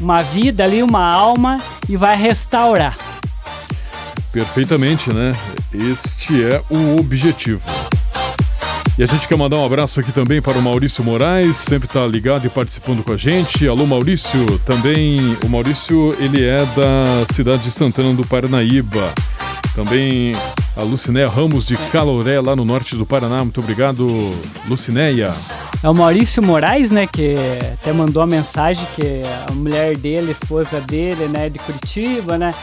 uma 0.00 0.22
vida 0.22 0.62
ali, 0.62 0.82
uma 0.82 1.04
alma 1.04 1.56
e 1.88 1.96
vai 1.96 2.16
restaurar. 2.16 2.96
Perfeitamente, 4.30 5.12
né? 5.12 5.32
Este 5.72 6.44
é 6.44 6.62
o 6.70 6.98
objetivo. 6.98 7.62
E 8.96 9.02
a 9.02 9.06
gente 9.06 9.26
quer 9.26 9.36
mandar 9.36 9.56
um 9.56 9.66
abraço 9.66 9.98
aqui 9.98 10.12
também 10.12 10.40
para 10.40 10.56
o 10.56 10.62
Maurício 10.62 11.02
Moraes, 11.02 11.56
sempre 11.56 11.86
está 11.86 12.06
ligado 12.06 12.46
e 12.46 12.48
participando 12.48 13.02
com 13.02 13.10
a 13.10 13.16
gente. 13.16 13.66
Alô, 13.66 13.84
Maurício. 13.86 14.56
Também 14.60 15.18
o 15.44 15.48
Maurício, 15.48 16.14
ele 16.20 16.44
é 16.44 16.64
da 16.64 17.26
cidade 17.32 17.64
de 17.64 17.72
Santana 17.72 18.14
do 18.14 18.24
Paranaíba. 18.24 19.12
Também 19.74 20.36
a 20.76 20.82
Lucinéia 20.82 21.28
Ramos 21.28 21.66
de 21.66 21.76
Caloré, 21.90 22.40
lá 22.40 22.54
no 22.54 22.64
norte 22.64 22.94
do 22.94 23.04
Paraná. 23.04 23.38
Muito 23.38 23.58
obrigado, 23.58 24.08
Lucinéia. 24.68 25.34
É 25.82 25.88
o 25.88 25.94
Maurício 25.94 26.40
Moraes, 26.40 26.92
né, 26.92 27.08
que 27.08 27.34
até 27.72 27.92
mandou 27.92 28.22
a 28.22 28.26
mensagem 28.26 28.86
que 28.94 29.22
a 29.48 29.52
mulher 29.52 29.96
dele, 29.96 30.28
a 30.28 30.32
esposa 30.32 30.80
dele, 30.80 31.26
né, 31.26 31.46
é 31.46 31.50
de 31.50 31.58
Curitiba, 31.58 32.38
né, 32.38 32.54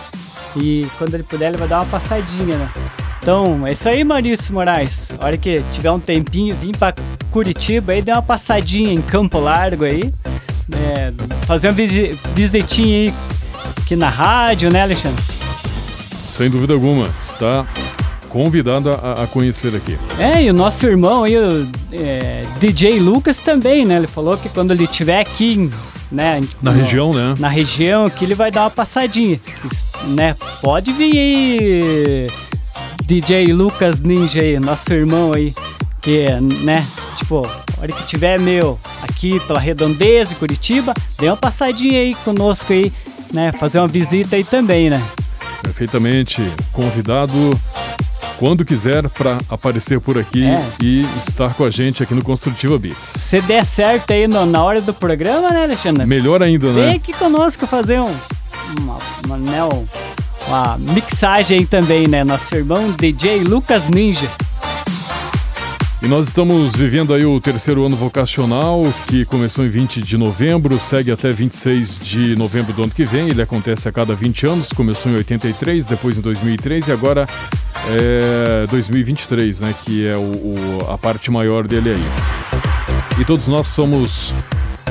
e 0.55 0.87
quando 0.97 1.13
ele 1.13 1.23
puder 1.23 1.49
ele 1.49 1.57
vai 1.57 1.67
dar 1.67 1.81
uma 1.81 1.85
passadinha, 1.85 2.57
né. 2.57 2.71
Então, 3.21 3.67
é 3.67 3.73
isso 3.73 3.87
aí, 3.87 4.03
Maurício 4.03 4.53
Moraes. 4.53 5.07
A 5.19 5.25
hora 5.25 5.37
que 5.37 5.61
tiver 5.71 5.91
um 5.91 5.99
tempinho, 5.99 6.55
vim 6.55 6.71
pra 6.71 6.93
Curitiba 7.29 7.91
aí, 7.93 8.01
dê 8.01 8.11
uma 8.11 8.21
passadinha 8.21 8.91
em 8.91 8.99
Campo 9.01 9.39
Largo 9.39 9.83
aí, 9.83 10.11
né, 10.67 11.13
fazer 11.45 11.67
uma 11.67 11.73
visi- 11.73 12.17
visitinha 12.33 13.11
aí 13.11 13.13
aqui 13.79 13.95
na 13.95 14.09
rádio, 14.09 14.71
né, 14.71 14.81
Alexandre? 14.81 15.23
Sem 16.19 16.49
dúvida 16.49 16.73
alguma, 16.73 17.09
está 17.17 17.65
convidada 18.27 18.95
a, 18.95 19.23
a 19.23 19.27
conhecer 19.27 19.75
aqui. 19.75 19.97
É, 20.17 20.41
e 20.43 20.49
o 20.49 20.53
nosso 20.53 20.85
irmão 20.87 21.23
aí, 21.23 21.37
o 21.37 21.67
é, 21.91 22.43
DJ 22.59 22.99
Lucas 22.99 23.37
também, 23.39 23.85
né? 23.85 23.97
Ele 23.97 24.07
falou 24.07 24.35
que 24.37 24.49
quando 24.49 24.71
ele 24.71 24.85
estiver 24.85 25.19
aqui, 25.19 25.53
em- 25.53 25.71
né? 26.11 26.41
Na 26.61 26.71
no- 26.71 26.77
região, 26.81 27.13
né? 27.13 27.35
Na 27.37 27.49
região 27.49 28.05
aqui 28.05 28.25
ele 28.25 28.33
vai 28.35 28.49
dar 28.49 28.63
uma 28.63 28.69
passadinha, 28.71 29.39
né? 30.07 30.35
Pode 30.61 30.91
vir 30.93 31.11
aí, 31.17 32.27
DJ 33.15 33.51
Lucas 33.51 34.01
Ninja 34.01 34.39
aí, 34.41 34.57
nosso 34.57 34.93
irmão 34.93 35.33
aí, 35.35 35.53
que, 36.01 36.29
né? 36.63 36.81
Tipo, 37.17 37.45
a 37.45 37.81
hora 37.81 37.91
que 37.91 38.05
tiver 38.05 38.39
meu 38.39 38.79
aqui 39.01 39.37
pela 39.41 39.59
Redondeza, 39.59 40.33
Curitiba, 40.35 40.93
dê 41.19 41.27
uma 41.27 41.35
passadinha 41.35 41.99
aí 41.99 42.15
conosco 42.15 42.71
aí, 42.71 42.89
né? 43.33 43.51
Fazer 43.51 43.79
uma 43.79 43.87
visita 43.89 44.37
aí 44.37 44.45
também, 44.45 44.89
né? 44.89 45.03
Perfeitamente 45.61 46.41
convidado 46.71 47.35
quando 48.39 48.63
quiser 48.63 49.09
para 49.09 49.37
aparecer 49.49 49.99
por 49.99 50.17
aqui 50.17 50.45
É. 50.45 50.65
e 50.81 51.01
estar 51.19 51.53
com 51.55 51.65
a 51.65 51.69
gente 51.69 52.01
aqui 52.01 52.13
no 52.13 52.23
Construtiva 52.23 52.79
Beats. 52.79 53.03
Se 53.03 53.41
der 53.41 53.65
certo 53.65 54.11
aí 54.11 54.25
no- 54.25 54.45
na 54.45 54.63
hora 54.63 54.79
do 54.81 54.93
programa, 54.93 55.49
né, 55.49 55.63
Alexandre? 55.63 56.05
Melhor 56.05 56.41
ainda, 56.41 56.71
Vem 56.71 56.85
né? 56.85 56.93
aqui 56.93 57.11
conosco 57.11 57.67
fazer 57.67 57.99
um, 57.99 58.15
uma, 58.79 58.97
uma, 59.25 59.35
né, 59.37 59.61
um- 59.65 59.85
uma 60.51 60.77
mixagem 60.77 61.65
também, 61.65 62.07
né? 62.09 62.25
Nosso 62.25 62.53
irmão 62.53 62.91
DJ 62.91 63.39
Lucas 63.43 63.87
Ninja. 63.87 64.27
E 66.01 66.07
nós 66.07 66.27
estamos 66.27 66.75
vivendo 66.75 67.13
aí 67.13 67.23
o 67.23 67.39
terceiro 67.39 67.85
ano 67.85 67.95
vocacional, 67.95 68.83
que 69.07 69.23
começou 69.23 69.63
em 69.63 69.69
20 69.69 70.01
de 70.01 70.17
novembro, 70.17 70.77
segue 70.79 71.09
até 71.11 71.31
26 71.31 71.97
de 71.99 72.35
novembro 72.35 72.73
do 72.73 72.83
ano 72.83 72.91
que 72.91 73.05
vem. 73.05 73.29
Ele 73.29 73.41
acontece 73.41 73.87
a 73.87 73.91
cada 73.93 74.13
20 74.13 74.45
anos, 74.47 74.73
começou 74.73 75.09
em 75.11 75.15
83, 75.15 75.85
depois 75.85 76.17
em 76.17 76.21
2003 76.21 76.87
e 76.87 76.91
agora 76.91 77.25
é 77.97 78.67
2023, 78.67 79.61
né? 79.61 79.73
Que 79.85 80.05
é 80.07 80.17
o, 80.17 80.19
o- 80.21 80.87
a 80.89 80.97
parte 80.97 81.31
maior 81.31 81.65
dele 81.65 81.91
aí. 81.91 83.21
E 83.21 83.23
todos 83.23 83.47
nós 83.47 83.67
somos 83.67 84.33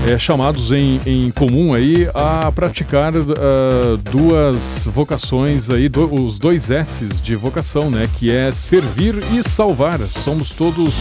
é, 0.06 0.18
chamados 0.18 0.72
em, 0.72 1.00
em 1.06 1.30
comum 1.30 1.74
aí 1.74 2.08
a 2.14 2.50
praticar 2.52 3.12
ah, 3.14 3.98
duas 4.10 4.88
vocações 4.92 5.68
aí, 5.70 5.88
do- 5.88 6.22
os 6.22 6.38
dois 6.38 6.70
S's 6.70 7.20
de 7.20 7.34
vocação, 7.36 7.90
né? 7.90 8.08
Que 8.18 8.30
é 8.30 8.50
servir 8.52 9.16
e 9.32 9.42
salvar. 9.42 10.00
Somos 10.08 10.50
todos 10.50 10.94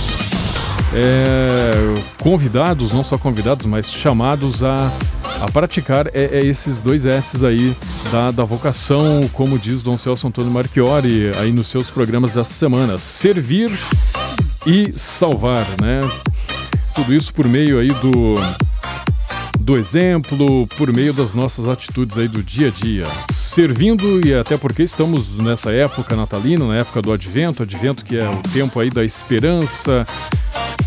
é, 0.93 1.71
convidados, 2.21 2.91
não 2.91 3.03
só 3.03 3.17
convidados, 3.17 3.65
mas 3.65 3.89
chamados 3.91 4.63
a, 4.63 4.91
a 5.41 5.49
praticar 5.51 6.07
é, 6.07 6.37
é 6.39 6.45
esses 6.45 6.81
dois 6.81 7.05
S's 7.05 7.43
aí 7.43 7.75
da, 8.11 8.31
da 8.31 8.43
vocação, 8.43 9.21
como 9.33 9.57
diz 9.57 9.81
Dom 9.81 9.97
Celso 9.97 10.27
Antônio 10.27 10.51
Marchiori 10.51 11.31
aí 11.39 11.51
nos 11.53 11.67
seus 11.67 11.89
programas 11.89 12.31
dessa 12.31 12.51
semana. 12.53 12.97
Servir 12.97 13.71
e 14.67 14.91
salvar, 14.97 15.65
né? 15.81 16.01
Tudo 16.93 17.13
isso 17.13 17.33
por 17.33 17.47
meio 17.47 17.79
aí 17.79 17.93
do 17.93 18.35
do 19.69 19.77
exemplo, 19.77 20.65
por 20.75 20.91
meio 20.91 21.13
das 21.13 21.35
nossas 21.35 21.67
atitudes 21.67 22.17
aí 22.17 22.27
do 22.27 22.41
dia 22.41 22.69
a 22.69 22.71
dia, 22.71 23.05
servindo 23.31 24.19
e 24.27 24.33
até 24.33 24.57
porque 24.57 24.81
estamos 24.81 25.37
nessa 25.37 25.71
época 25.71 26.15
natalina, 26.15 26.65
na 26.65 26.77
época 26.77 27.03
do 27.03 27.13
Advento, 27.13 27.61
Advento 27.61 28.03
que 28.03 28.17
é 28.17 28.27
o 28.27 28.41
tempo 28.41 28.79
aí 28.79 28.89
da 28.89 29.05
esperança, 29.05 30.07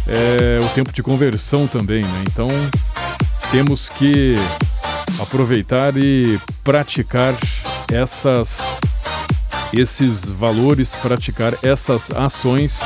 é 0.05 0.61
o 0.61 0.69
tempo 0.71 0.93
de 0.93 1.01
conversão 1.01 1.69
também, 1.69 2.03
né? 2.03 2.25
Então 2.27 2.49
temos 3.53 3.89
que 3.89 4.35
aproveitar 5.21 5.97
e 5.97 6.41
praticar 6.65 7.37
essas 7.89 8.77
esses 9.73 10.29
valores, 10.29 10.97
praticar 10.97 11.55
essas 11.63 12.11
ações, 12.11 12.83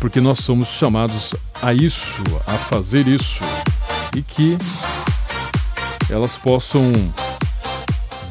porque 0.00 0.20
nós 0.20 0.40
somos 0.40 0.66
chamados 0.66 1.32
a 1.62 1.72
isso, 1.72 2.24
a 2.44 2.54
fazer 2.54 3.06
isso 3.06 3.44
e 4.16 4.22
que 4.22 4.58
elas 6.12 6.36
possam 6.36 6.92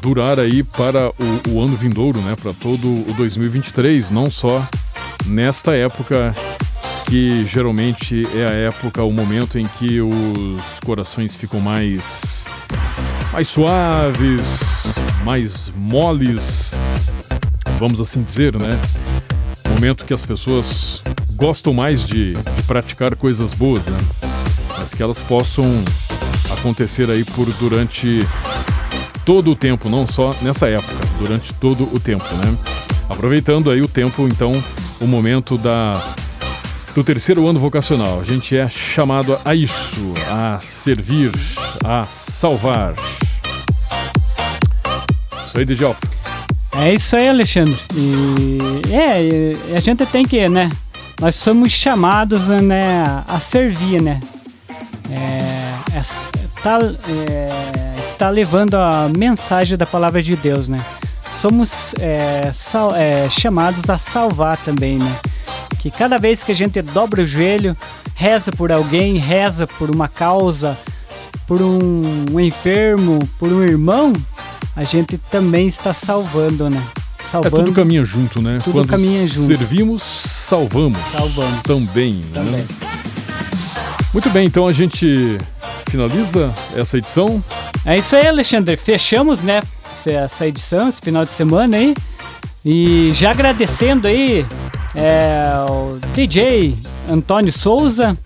durar 0.02 0.40
aí 0.40 0.64
para 0.64 1.10
o, 1.10 1.49
o 1.49 1.62
ano 1.62 1.76
vindouro, 1.76 2.20
né? 2.22 2.36
Para 2.41 2.53
todo 2.53 2.88
o 2.88 3.14
2023, 3.18 4.10
não 4.10 4.30
só 4.30 4.66
nesta 5.26 5.76
época 5.76 6.34
que 7.08 7.45
geralmente 7.45 8.24
é 8.34 8.45
a 8.45 8.52
época, 8.52 9.03
o 9.03 9.12
momento 9.12 9.60
em 9.60 9.68
que 9.68 9.99
os 9.99 10.80
corações 10.80 11.36
ficam 11.36 11.60
mais 11.60 12.48
mais 13.34 13.48
suaves, 13.48 14.94
mais 15.24 15.72
moles, 15.76 16.74
vamos 17.80 17.99
assim 17.99 18.22
dizer, 18.22 18.58
né? 18.58 18.80
Momento 19.70 20.06
que 20.06 20.14
as 20.14 20.26
pessoas 20.26 21.02
gostam 21.34 21.74
mais 21.74 22.03
de, 22.03 22.34
de 22.34 22.64
praticar 22.68 23.16
coisas 23.16 23.53
boas, 23.53 23.88
né? 23.88 23.98
Mas 24.78 24.94
que 24.94 25.02
elas 25.02 25.22
possam 25.22 25.84
acontecer 26.53 27.10
aí 27.10 27.23
por 27.23 27.52
durante 27.53 28.26
todo 29.26 29.52
o 29.52 29.56
tempo, 29.56 29.90
não 29.90 30.06
só 30.06 30.36
nessa 30.41 30.68
época, 30.68 30.94
durante 31.18 31.53
todo 31.53 31.90
o 31.94 31.99
tempo, 31.99 32.26
né? 32.36 32.57
Aproveitando 33.10 33.69
aí 33.69 33.82
o 33.82 33.88
tempo, 33.88 34.28
então, 34.28 34.64
o 34.99 35.06
momento 35.06 35.57
da 35.57 36.02
do 36.94 37.03
terceiro 37.03 37.48
ano 37.48 37.60
vocacional. 37.60 38.19
A 38.19 38.23
gente 38.23 38.56
é 38.56 38.69
chamado 38.69 39.40
a 39.45 39.56
isso, 39.56 40.14
a 40.30 40.60
servir, 40.60 41.32
a 41.84 42.06
salvar. 42.11 42.94
Isso 45.45 45.57
aí, 45.57 45.65
DJ. 45.65 45.95
É 46.73 46.94
isso 46.94 47.15
aí, 47.15 47.30
Alexandre. 47.30 47.78
E 47.94 48.82
é, 48.94 49.76
a 49.76 49.80
gente 49.80 50.06
tem 50.06 50.26
que, 50.26 50.48
né? 50.48 50.69
Nós 51.19 51.36
somos 51.36 51.72
chamados, 51.72 52.48
né, 52.48 53.03
a 53.28 53.40
servir, 53.40 54.02
né? 54.02 54.19
É, 55.10 55.98
é, 55.98 56.41
tá, 56.64 56.80
é, 57.08 57.50
está 57.98 58.30
levando 58.30 58.76
a 58.76 59.10
mensagem 59.16 59.78
da 59.78 59.86
palavra 59.86 60.22
de 60.22 60.36
Deus, 60.36 60.68
né? 60.68 60.84
Somos 61.30 61.94
é, 62.00 62.52
sal- 62.54 62.94
é, 62.96 63.30
chamados 63.30 63.90
a 63.90 63.98
salvar 63.98 64.58
também, 64.58 64.98
né? 64.98 65.16
Que 65.80 65.90
cada 65.90 66.18
vez 66.18 66.44
que 66.44 66.52
a 66.52 66.56
gente 66.56 66.82
dobra 66.82 67.24
o 67.24 67.26
joelho, 67.26 67.76
reza 68.14 68.52
por 68.52 68.72
alguém, 68.72 69.18
reza 69.18 69.66
por 69.66 69.90
uma 69.90 70.08
causa, 70.08 70.78
por 71.48 71.62
um, 71.62 72.40
enfermo, 72.40 73.20
por 73.40 73.52
um 73.52 73.64
irmão, 73.64 74.14
a 74.76 74.84
gente 74.84 75.18
também 75.18 75.68
está 75.68 75.94
salvando, 75.94 76.70
né? 76.70 76.82
É 77.20 77.24
Salvando. 77.24 77.56
tudo 77.58 77.72
caminha 77.74 78.04
junto, 78.04 78.42
né? 78.42 78.58
Tudo 78.64 78.74
Quando 78.74 78.88
caminha 78.90 79.26
junto. 79.28 79.48
servimos, 79.48 80.02
salvamos. 80.04 81.00
Salvamos. 81.12 81.62
Também, 81.62 82.14
né? 82.16 82.24
Também. 82.34 82.68
Muito 84.14 84.30
bem, 84.32 84.46
então 84.48 84.68
a 84.68 84.74
gente 84.74 85.38
finaliza 85.92 86.54
essa 86.74 86.98
edição. 86.98 87.44
É 87.86 87.98
isso 87.98 88.16
aí, 88.16 88.26
Alexandre. 88.26 88.78
Fechamos, 88.78 89.44
né, 89.44 89.62
essa 90.06 90.48
edição, 90.48 90.88
esse 90.88 91.02
final 91.02 91.26
de 91.26 91.34
semana 91.34 91.76
aí. 91.76 91.94
E 92.64 93.12
já 93.14 93.32
agradecendo 93.32 94.08
aí 94.08 94.46
é, 94.96 95.44
o 95.70 96.00
DJ 96.14 96.78
Antônio 97.10 97.52
Souza, 97.52 98.18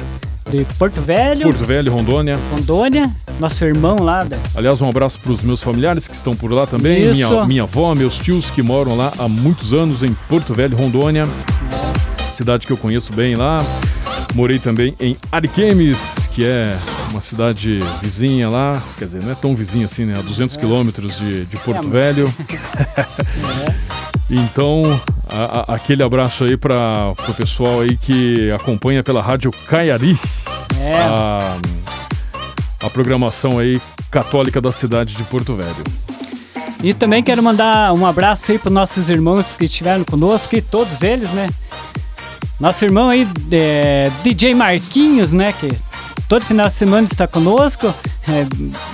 de 0.50 0.64
Porto 0.78 1.02
Velho, 1.02 1.44
Porto 1.44 1.66
Velho, 1.66 1.92
Rondônia. 1.92 2.38
Rondônia, 2.52 3.16
nosso 3.40 3.66
irmão 3.66 3.96
lá 4.00 4.24
da. 4.24 4.38
Aliás, 4.54 4.80
um 4.82 4.90
abraço 4.90 5.20
para 5.20 5.32
os 5.32 5.44
meus 5.44 5.64
familiares 5.64 6.08
que 6.08 6.16
estão 6.16 6.36
por 6.36 6.52
lá 6.52 6.68
também. 6.68 7.10
Isso. 7.10 7.32
Minha, 7.34 7.46
minha 7.46 7.64
avó, 7.64 7.96
meus 7.96 8.20
tios 8.20 8.52
que 8.52 8.62
moram 8.62 8.96
lá 8.96 9.12
há 9.18 9.28
muitos 9.28 9.74
anos 9.74 10.04
em 10.04 10.14
Porto 10.30 10.54
Velho, 10.54 10.78
Rondônia. 10.78 11.28
Cidade 12.30 12.68
que 12.68 12.74
eu 12.74 12.78
conheço 12.78 13.12
bem 13.12 13.36
lá. 13.36 13.66
Morei 14.36 14.60
também 14.60 14.94
em 15.00 15.18
Ariquemes, 15.32 16.30
que 16.32 16.44
é 16.44 16.76
uma 17.16 17.22
cidade 17.22 17.80
vizinha 18.02 18.50
lá. 18.50 18.82
Quer 18.98 19.06
dizer, 19.06 19.24
não 19.24 19.32
é 19.32 19.36
tão 19.36 19.56
vizinha 19.56 19.86
assim, 19.86 20.06
né? 20.06 20.20
A 20.20 20.22
200 20.22 20.58
quilômetros 20.58 21.18
de, 21.18 21.46
de 21.46 21.58
Porto 21.58 21.88
Velho. 21.90 22.32
Então, 24.30 25.00
a- 25.30 25.60
a- 25.72 25.76
aquele 25.76 26.02
abraço 26.02 26.46
aí 26.46 26.58
para 26.58 27.14
o 27.30 27.34
pessoal 27.36 27.82
aí 27.82 27.96
que 27.96 28.50
acompanha 28.52 29.04
pela 29.04 29.22
Rádio 29.22 29.52
Caiari 29.68 30.18
É. 30.80 30.98
a, 31.04 31.58
a 32.82 32.90
programação 32.90 33.60
aí 33.60 33.80
católica 34.10 34.60
da 34.60 34.72
cidade 34.72 35.14
de 35.16 35.24
Porto 35.26 35.54
Velho. 35.56 35.84
E 36.84 36.92
também 36.94 37.22
quero 37.24 37.42
mandar 37.44 37.94
um 37.94 38.04
abraço 38.06 38.52
aí 38.52 38.58
para 38.58 38.72
nossos 38.72 39.10
irmãos 39.10 39.56
que 39.56 39.66
estiveram 39.66 40.04
conosco, 40.04 40.56
e 40.56 40.62
todos 40.62 41.02
eles, 41.04 41.30
né? 41.32 41.46
Nosso 42.60 42.84
irmão 42.84 43.10
aí, 43.10 43.28
é, 43.52 44.10
DJ 44.24 44.56
Marquinhos, 44.56 45.34
né? 45.34 45.54
Que 45.54 45.68
todo 46.27 46.43
final 46.45 46.68
de 46.68 46.73
semana 46.73 47.06
está 47.06 47.27
conosco, 47.27 47.93
é, 48.27 48.45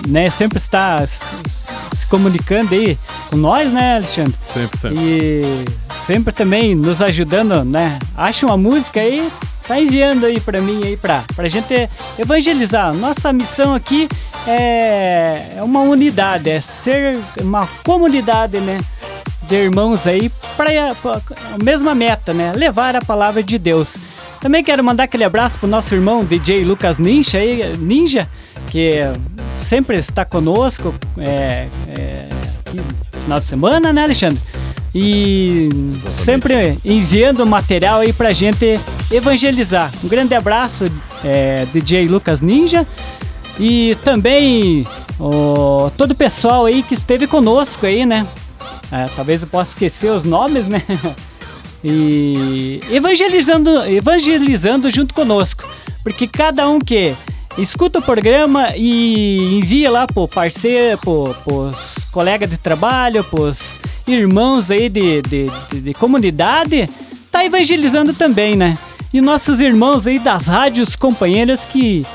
né? 0.07 0.29
Sempre 0.29 0.57
está 0.57 1.05
se, 1.05 2.05
comunicando 2.09 2.73
aí 2.73 2.97
com 3.29 3.37
nós, 3.37 3.71
né, 3.71 3.95
Alexandre? 3.95 4.35
Sempre, 4.45 4.77
sempre. 4.77 4.99
E 4.99 5.65
sempre 5.93 6.33
também 6.33 6.75
nos 6.75 7.01
ajudando, 7.01 7.63
né? 7.63 7.99
Acha 8.17 8.45
uma 8.45 8.57
música 8.57 8.99
aí, 8.99 9.31
tá 9.67 9.79
enviando 9.79 10.25
aí 10.25 10.39
pra 10.39 10.61
mim 10.61 10.81
aí 10.83 10.97
pra, 10.97 11.23
pra 11.35 11.47
gente 11.47 11.89
evangelizar. 12.19 12.93
Nossa 12.93 13.31
missão 13.31 13.73
aqui 13.73 14.09
é, 14.45 15.53
é 15.57 15.63
uma 15.63 15.81
unidade, 15.81 16.49
é 16.49 16.59
ser 16.59 17.19
uma 17.39 17.67
comunidade, 17.85 18.59
né? 18.59 18.79
De 19.43 19.55
irmãos 19.55 20.07
aí 20.07 20.31
pra 20.55 20.69
a 21.53 21.63
mesma 21.63 21.95
meta, 21.95 22.33
né? 22.33 22.51
Levar 22.55 22.95
a 22.95 23.01
palavra 23.01 23.41
de 23.41 23.57
Deus. 23.57 23.97
Também 24.41 24.63
quero 24.63 24.83
mandar 24.83 25.03
aquele 25.03 25.23
abraço 25.23 25.59
pro 25.59 25.67
nosso 25.69 25.93
irmão 25.93 26.25
DJ 26.25 26.63
Lucas 26.63 26.97
Ninja 26.97 27.37
aí, 27.37 27.77
Ninja, 27.77 28.27
que 28.71 29.01
sempre 29.55 29.97
está 29.97 30.25
conosco, 30.25 30.95
é, 31.19 31.67
é, 31.87 32.27
no 32.73 32.83
final 33.21 33.39
de 33.39 33.45
semana, 33.45 33.93
né, 33.93 34.03
Alexandre? 34.03 34.41
E 34.95 35.69
sempre 36.09 36.79
enviando 36.83 37.45
material 37.45 37.99
aí 37.99 38.11
pra 38.11 38.33
gente 38.33 38.79
evangelizar. 39.11 39.91
Um 40.03 40.07
grande 40.07 40.33
abraço, 40.33 40.91
é, 41.23 41.67
DJ 41.71 42.07
Lucas 42.07 42.41
Ninja. 42.41 42.85
E 43.59 43.95
também 44.03 44.87
todo 45.95 46.11
o 46.11 46.15
pessoal 46.15 46.65
aí 46.65 46.81
que 46.81 46.95
esteve 46.95 47.27
conosco 47.27 47.85
aí, 47.85 48.07
né? 48.07 48.25
É, 48.91 49.07
talvez 49.15 49.43
eu 49.43 49.47
possa 49.47 49.69
esquecer 49.69 50.09
os 50.09 50.23
nomes, 50.23 50.67
né? 50.67 50.81
e 51.83 52.79
evangelizando, 52.91 53.83
evangelizando 53.85 54.89
junto 54.91 55.13
conosco. 55.13 55.67
Porque 56.03 56.27
cada 56.27 56.67
um 56.69 56.79
que 56.79 57.15
escuta 57.57 57.99
o 57.99 58.01
programa 58.01 58.73
e 58.75 59.57
envia 59.57 59.91
lá 59.91 60.07
pro 60.07 60.27
parceiro, 60.27 60.97
pro, 60.97 61.35
pros 61.43 61.97
colegas 62.11 62.49
de 62.49 62.57
trabalho, 62.57 63.23
pros 63.23 63.79
irmãos 64.07 64.71
aí 64.71 64.89
de, 64.89 65.21
de, 65.21 65.47
de, 65.71 65.81
de 65.81 65.93
comunidade, 65.93 66.89
tá 67.31 67.45
evangelizando 67.45 68.13
também, 68.13 68.55
né? 68.55 68.77
E 69.13 69.19
nossos 69.19 69.59
irmãos 69.59 70.07
aí 70.07 70.19
das 70.19 70.47
rádios 70.47 70.95
companheiras 70.95 71.65
que 71.65 72.05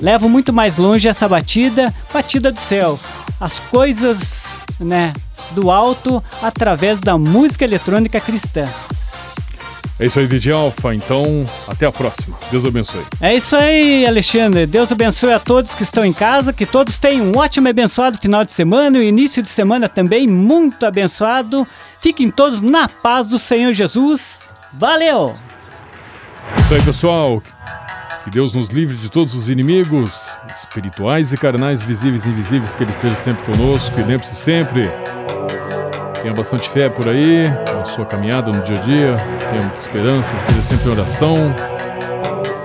levam 0.00 0.28
muito 0.28 0.52
mais 0.52 0.76
longe 0.76 1.08
essa 1.08 1.28
batida, 1.28 1.94
batida 2.12 2.52
do 2.52 2.60
céu. 2.60 2.98
As 3.40 3.58
coisas, 3.58 4.60
né, 4.78 5.12
do 5.52 5.70
alto 5.70 6.22
através 6.42 7.00
da 7.00 7.16
música 7.16 7.64
eletrônica 7.64 8.20
cristã. 8.20 8.68
É 9.98 10.04
isso 10.04 10.18
aí, 10.18 10.26
DJ 10.26 10.52
Alfa. 10.52 10.94
Então, 10.94 11.46
até 11.66 11.86
a 11.86 11.92
próxima. 11.92 12.36
Deus 12.50 12.66
abençoe. 12.66 13.02
É 13.18 13.34
isso 13.34 13.56
aí, 13.56 14.04
Alexandre. 14.06 14.66
Deus 14.66 14.92
abençoe 14.92 15.32
a 15.32 15.38
todos 15.38 15.74
que 15.74 15.82
estão 15.82 16.04
em 16.04 16.12
casa, 16.12 16.52
que 16.52 16.66
todos 16.66 16.98
tenham 16.98 17.26
um 17.26 17.38
ótimo 17.38 17.66
e 17.66 17.70
abençoado 17.70 18.18
final 18.18 18.44
de 18.44 18.52
semana 18.52 18.98
e 18.98 19.00
o 19.00 19.02
início 19.02 19.42
de 19.42 19.48
semana 19.48 19.88
também 19.88 20.26
muito 20.26 20.84
abençoado. 20.84 21.66
Fiquem 22.02 22.28
todos 22.28 22.60
na 22.60 22.88
paz 22.88 23.28
do 23.28 23.38
Senhor 23.38 23.72
Jesus. 23.72 24.50
Valeu! 24.74 25.34
É 26.56 26.60
isso 26.60 26.74
aí, 26.74 26.82
pessoal. 26.82 27.42
Que 28.26 28.30
Deus 28.30 28.52
nos 28.52 28.66
livre 28.70 28.96
de 28.96 29.08
todos 29.08 29.36
os 29.36 29.48
inimigos, 29.48 30.36
espirituais 30.52 31.32
e 31.32 31.36
carnais, 31.36 31.84
visíveis 31.84 32.26
e 32.26 32.30
invisíveis, 32.30 32.74
que 32.74 32.82
Ele 32.82 32.90
esteja 32.90 33.14
sempre 33.14 33.44
conosco. 33.44 34.00
E 34.00 34.02
lembre-se 34.02 34.34
sempre, 34.34 34.90
tenha 36.20 36.34
bastante 36.34 36.68
fé 36.68 36.88
por 36.88 37.08
aí, 37.08 37.44
na 37.72 37.84
sua 37.84 38.04
caminhada 38.04 38.50
no 38.50 38.60
dia 38.64 38.76
a 38.76 38.80
dia, 38.80 39.16
tenha 39.38 39.62
muita 39.62 39.80
esperança, 39.80 40.36
seja 40.40 40.60
sempre 40.60 40.88
em 40.88 40.90
oração, 40.90 41.54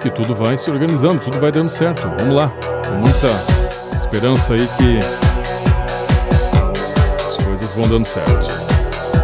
que 0.02 0.10
tudo 0.10 0.34
vai 0.34 0.58
se 0.58 0.72
organizando, 0.72 1.20
tudo 1.20 1.40
vai 1.40 1.52
dando 1.52 1.70
certo. 1.70 2.12
Vamos 2.18 2.36
lá, 2.36 2.52
com 2.88 2.96
muita 2.96 3.28
esperança 3.96 4.56
aí 4.56 4.68
que 4.80 4.98
as 7.24 7.38
coisas 7.38 7.72
vão 7.74 7.88
dando 7.88 8.06
certo. 8.06 8.48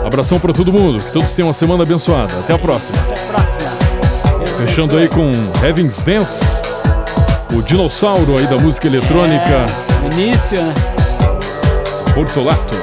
Abração 0.05 0.39
para 0.39 0.53
todo 0.53 0.71
mundo, 0.71 1.03
que 1.03 1.11
todos 1.11 1.31
tenham 1.31 1.47
uma 1.47 1.53
semana 1.55 1.81
abençoada. 1.81 2.31
Até 2.41 2.53
a 2.53 2.59
próxima. 2.59 2.95
Até 2.99 3.13
a 3.13 3.25
próxima. 3.25 3.46
Fechando 4.57 4.97
aí 4.97 5.07
com 5.07 5.31
Heaven's 5.63 6.01
Dance, 6.01 6.43
o 7.55 7.61
dinossauro 7.61 8.37
aí 8.37 8.47
da 8.47 8.57
música 8.57 8.87
eletrônica. 8.87 9.65
É, 10.03 10.13
início, 10.13 10.61
né? 10.61 10.73
Portolato. 12.13 12.76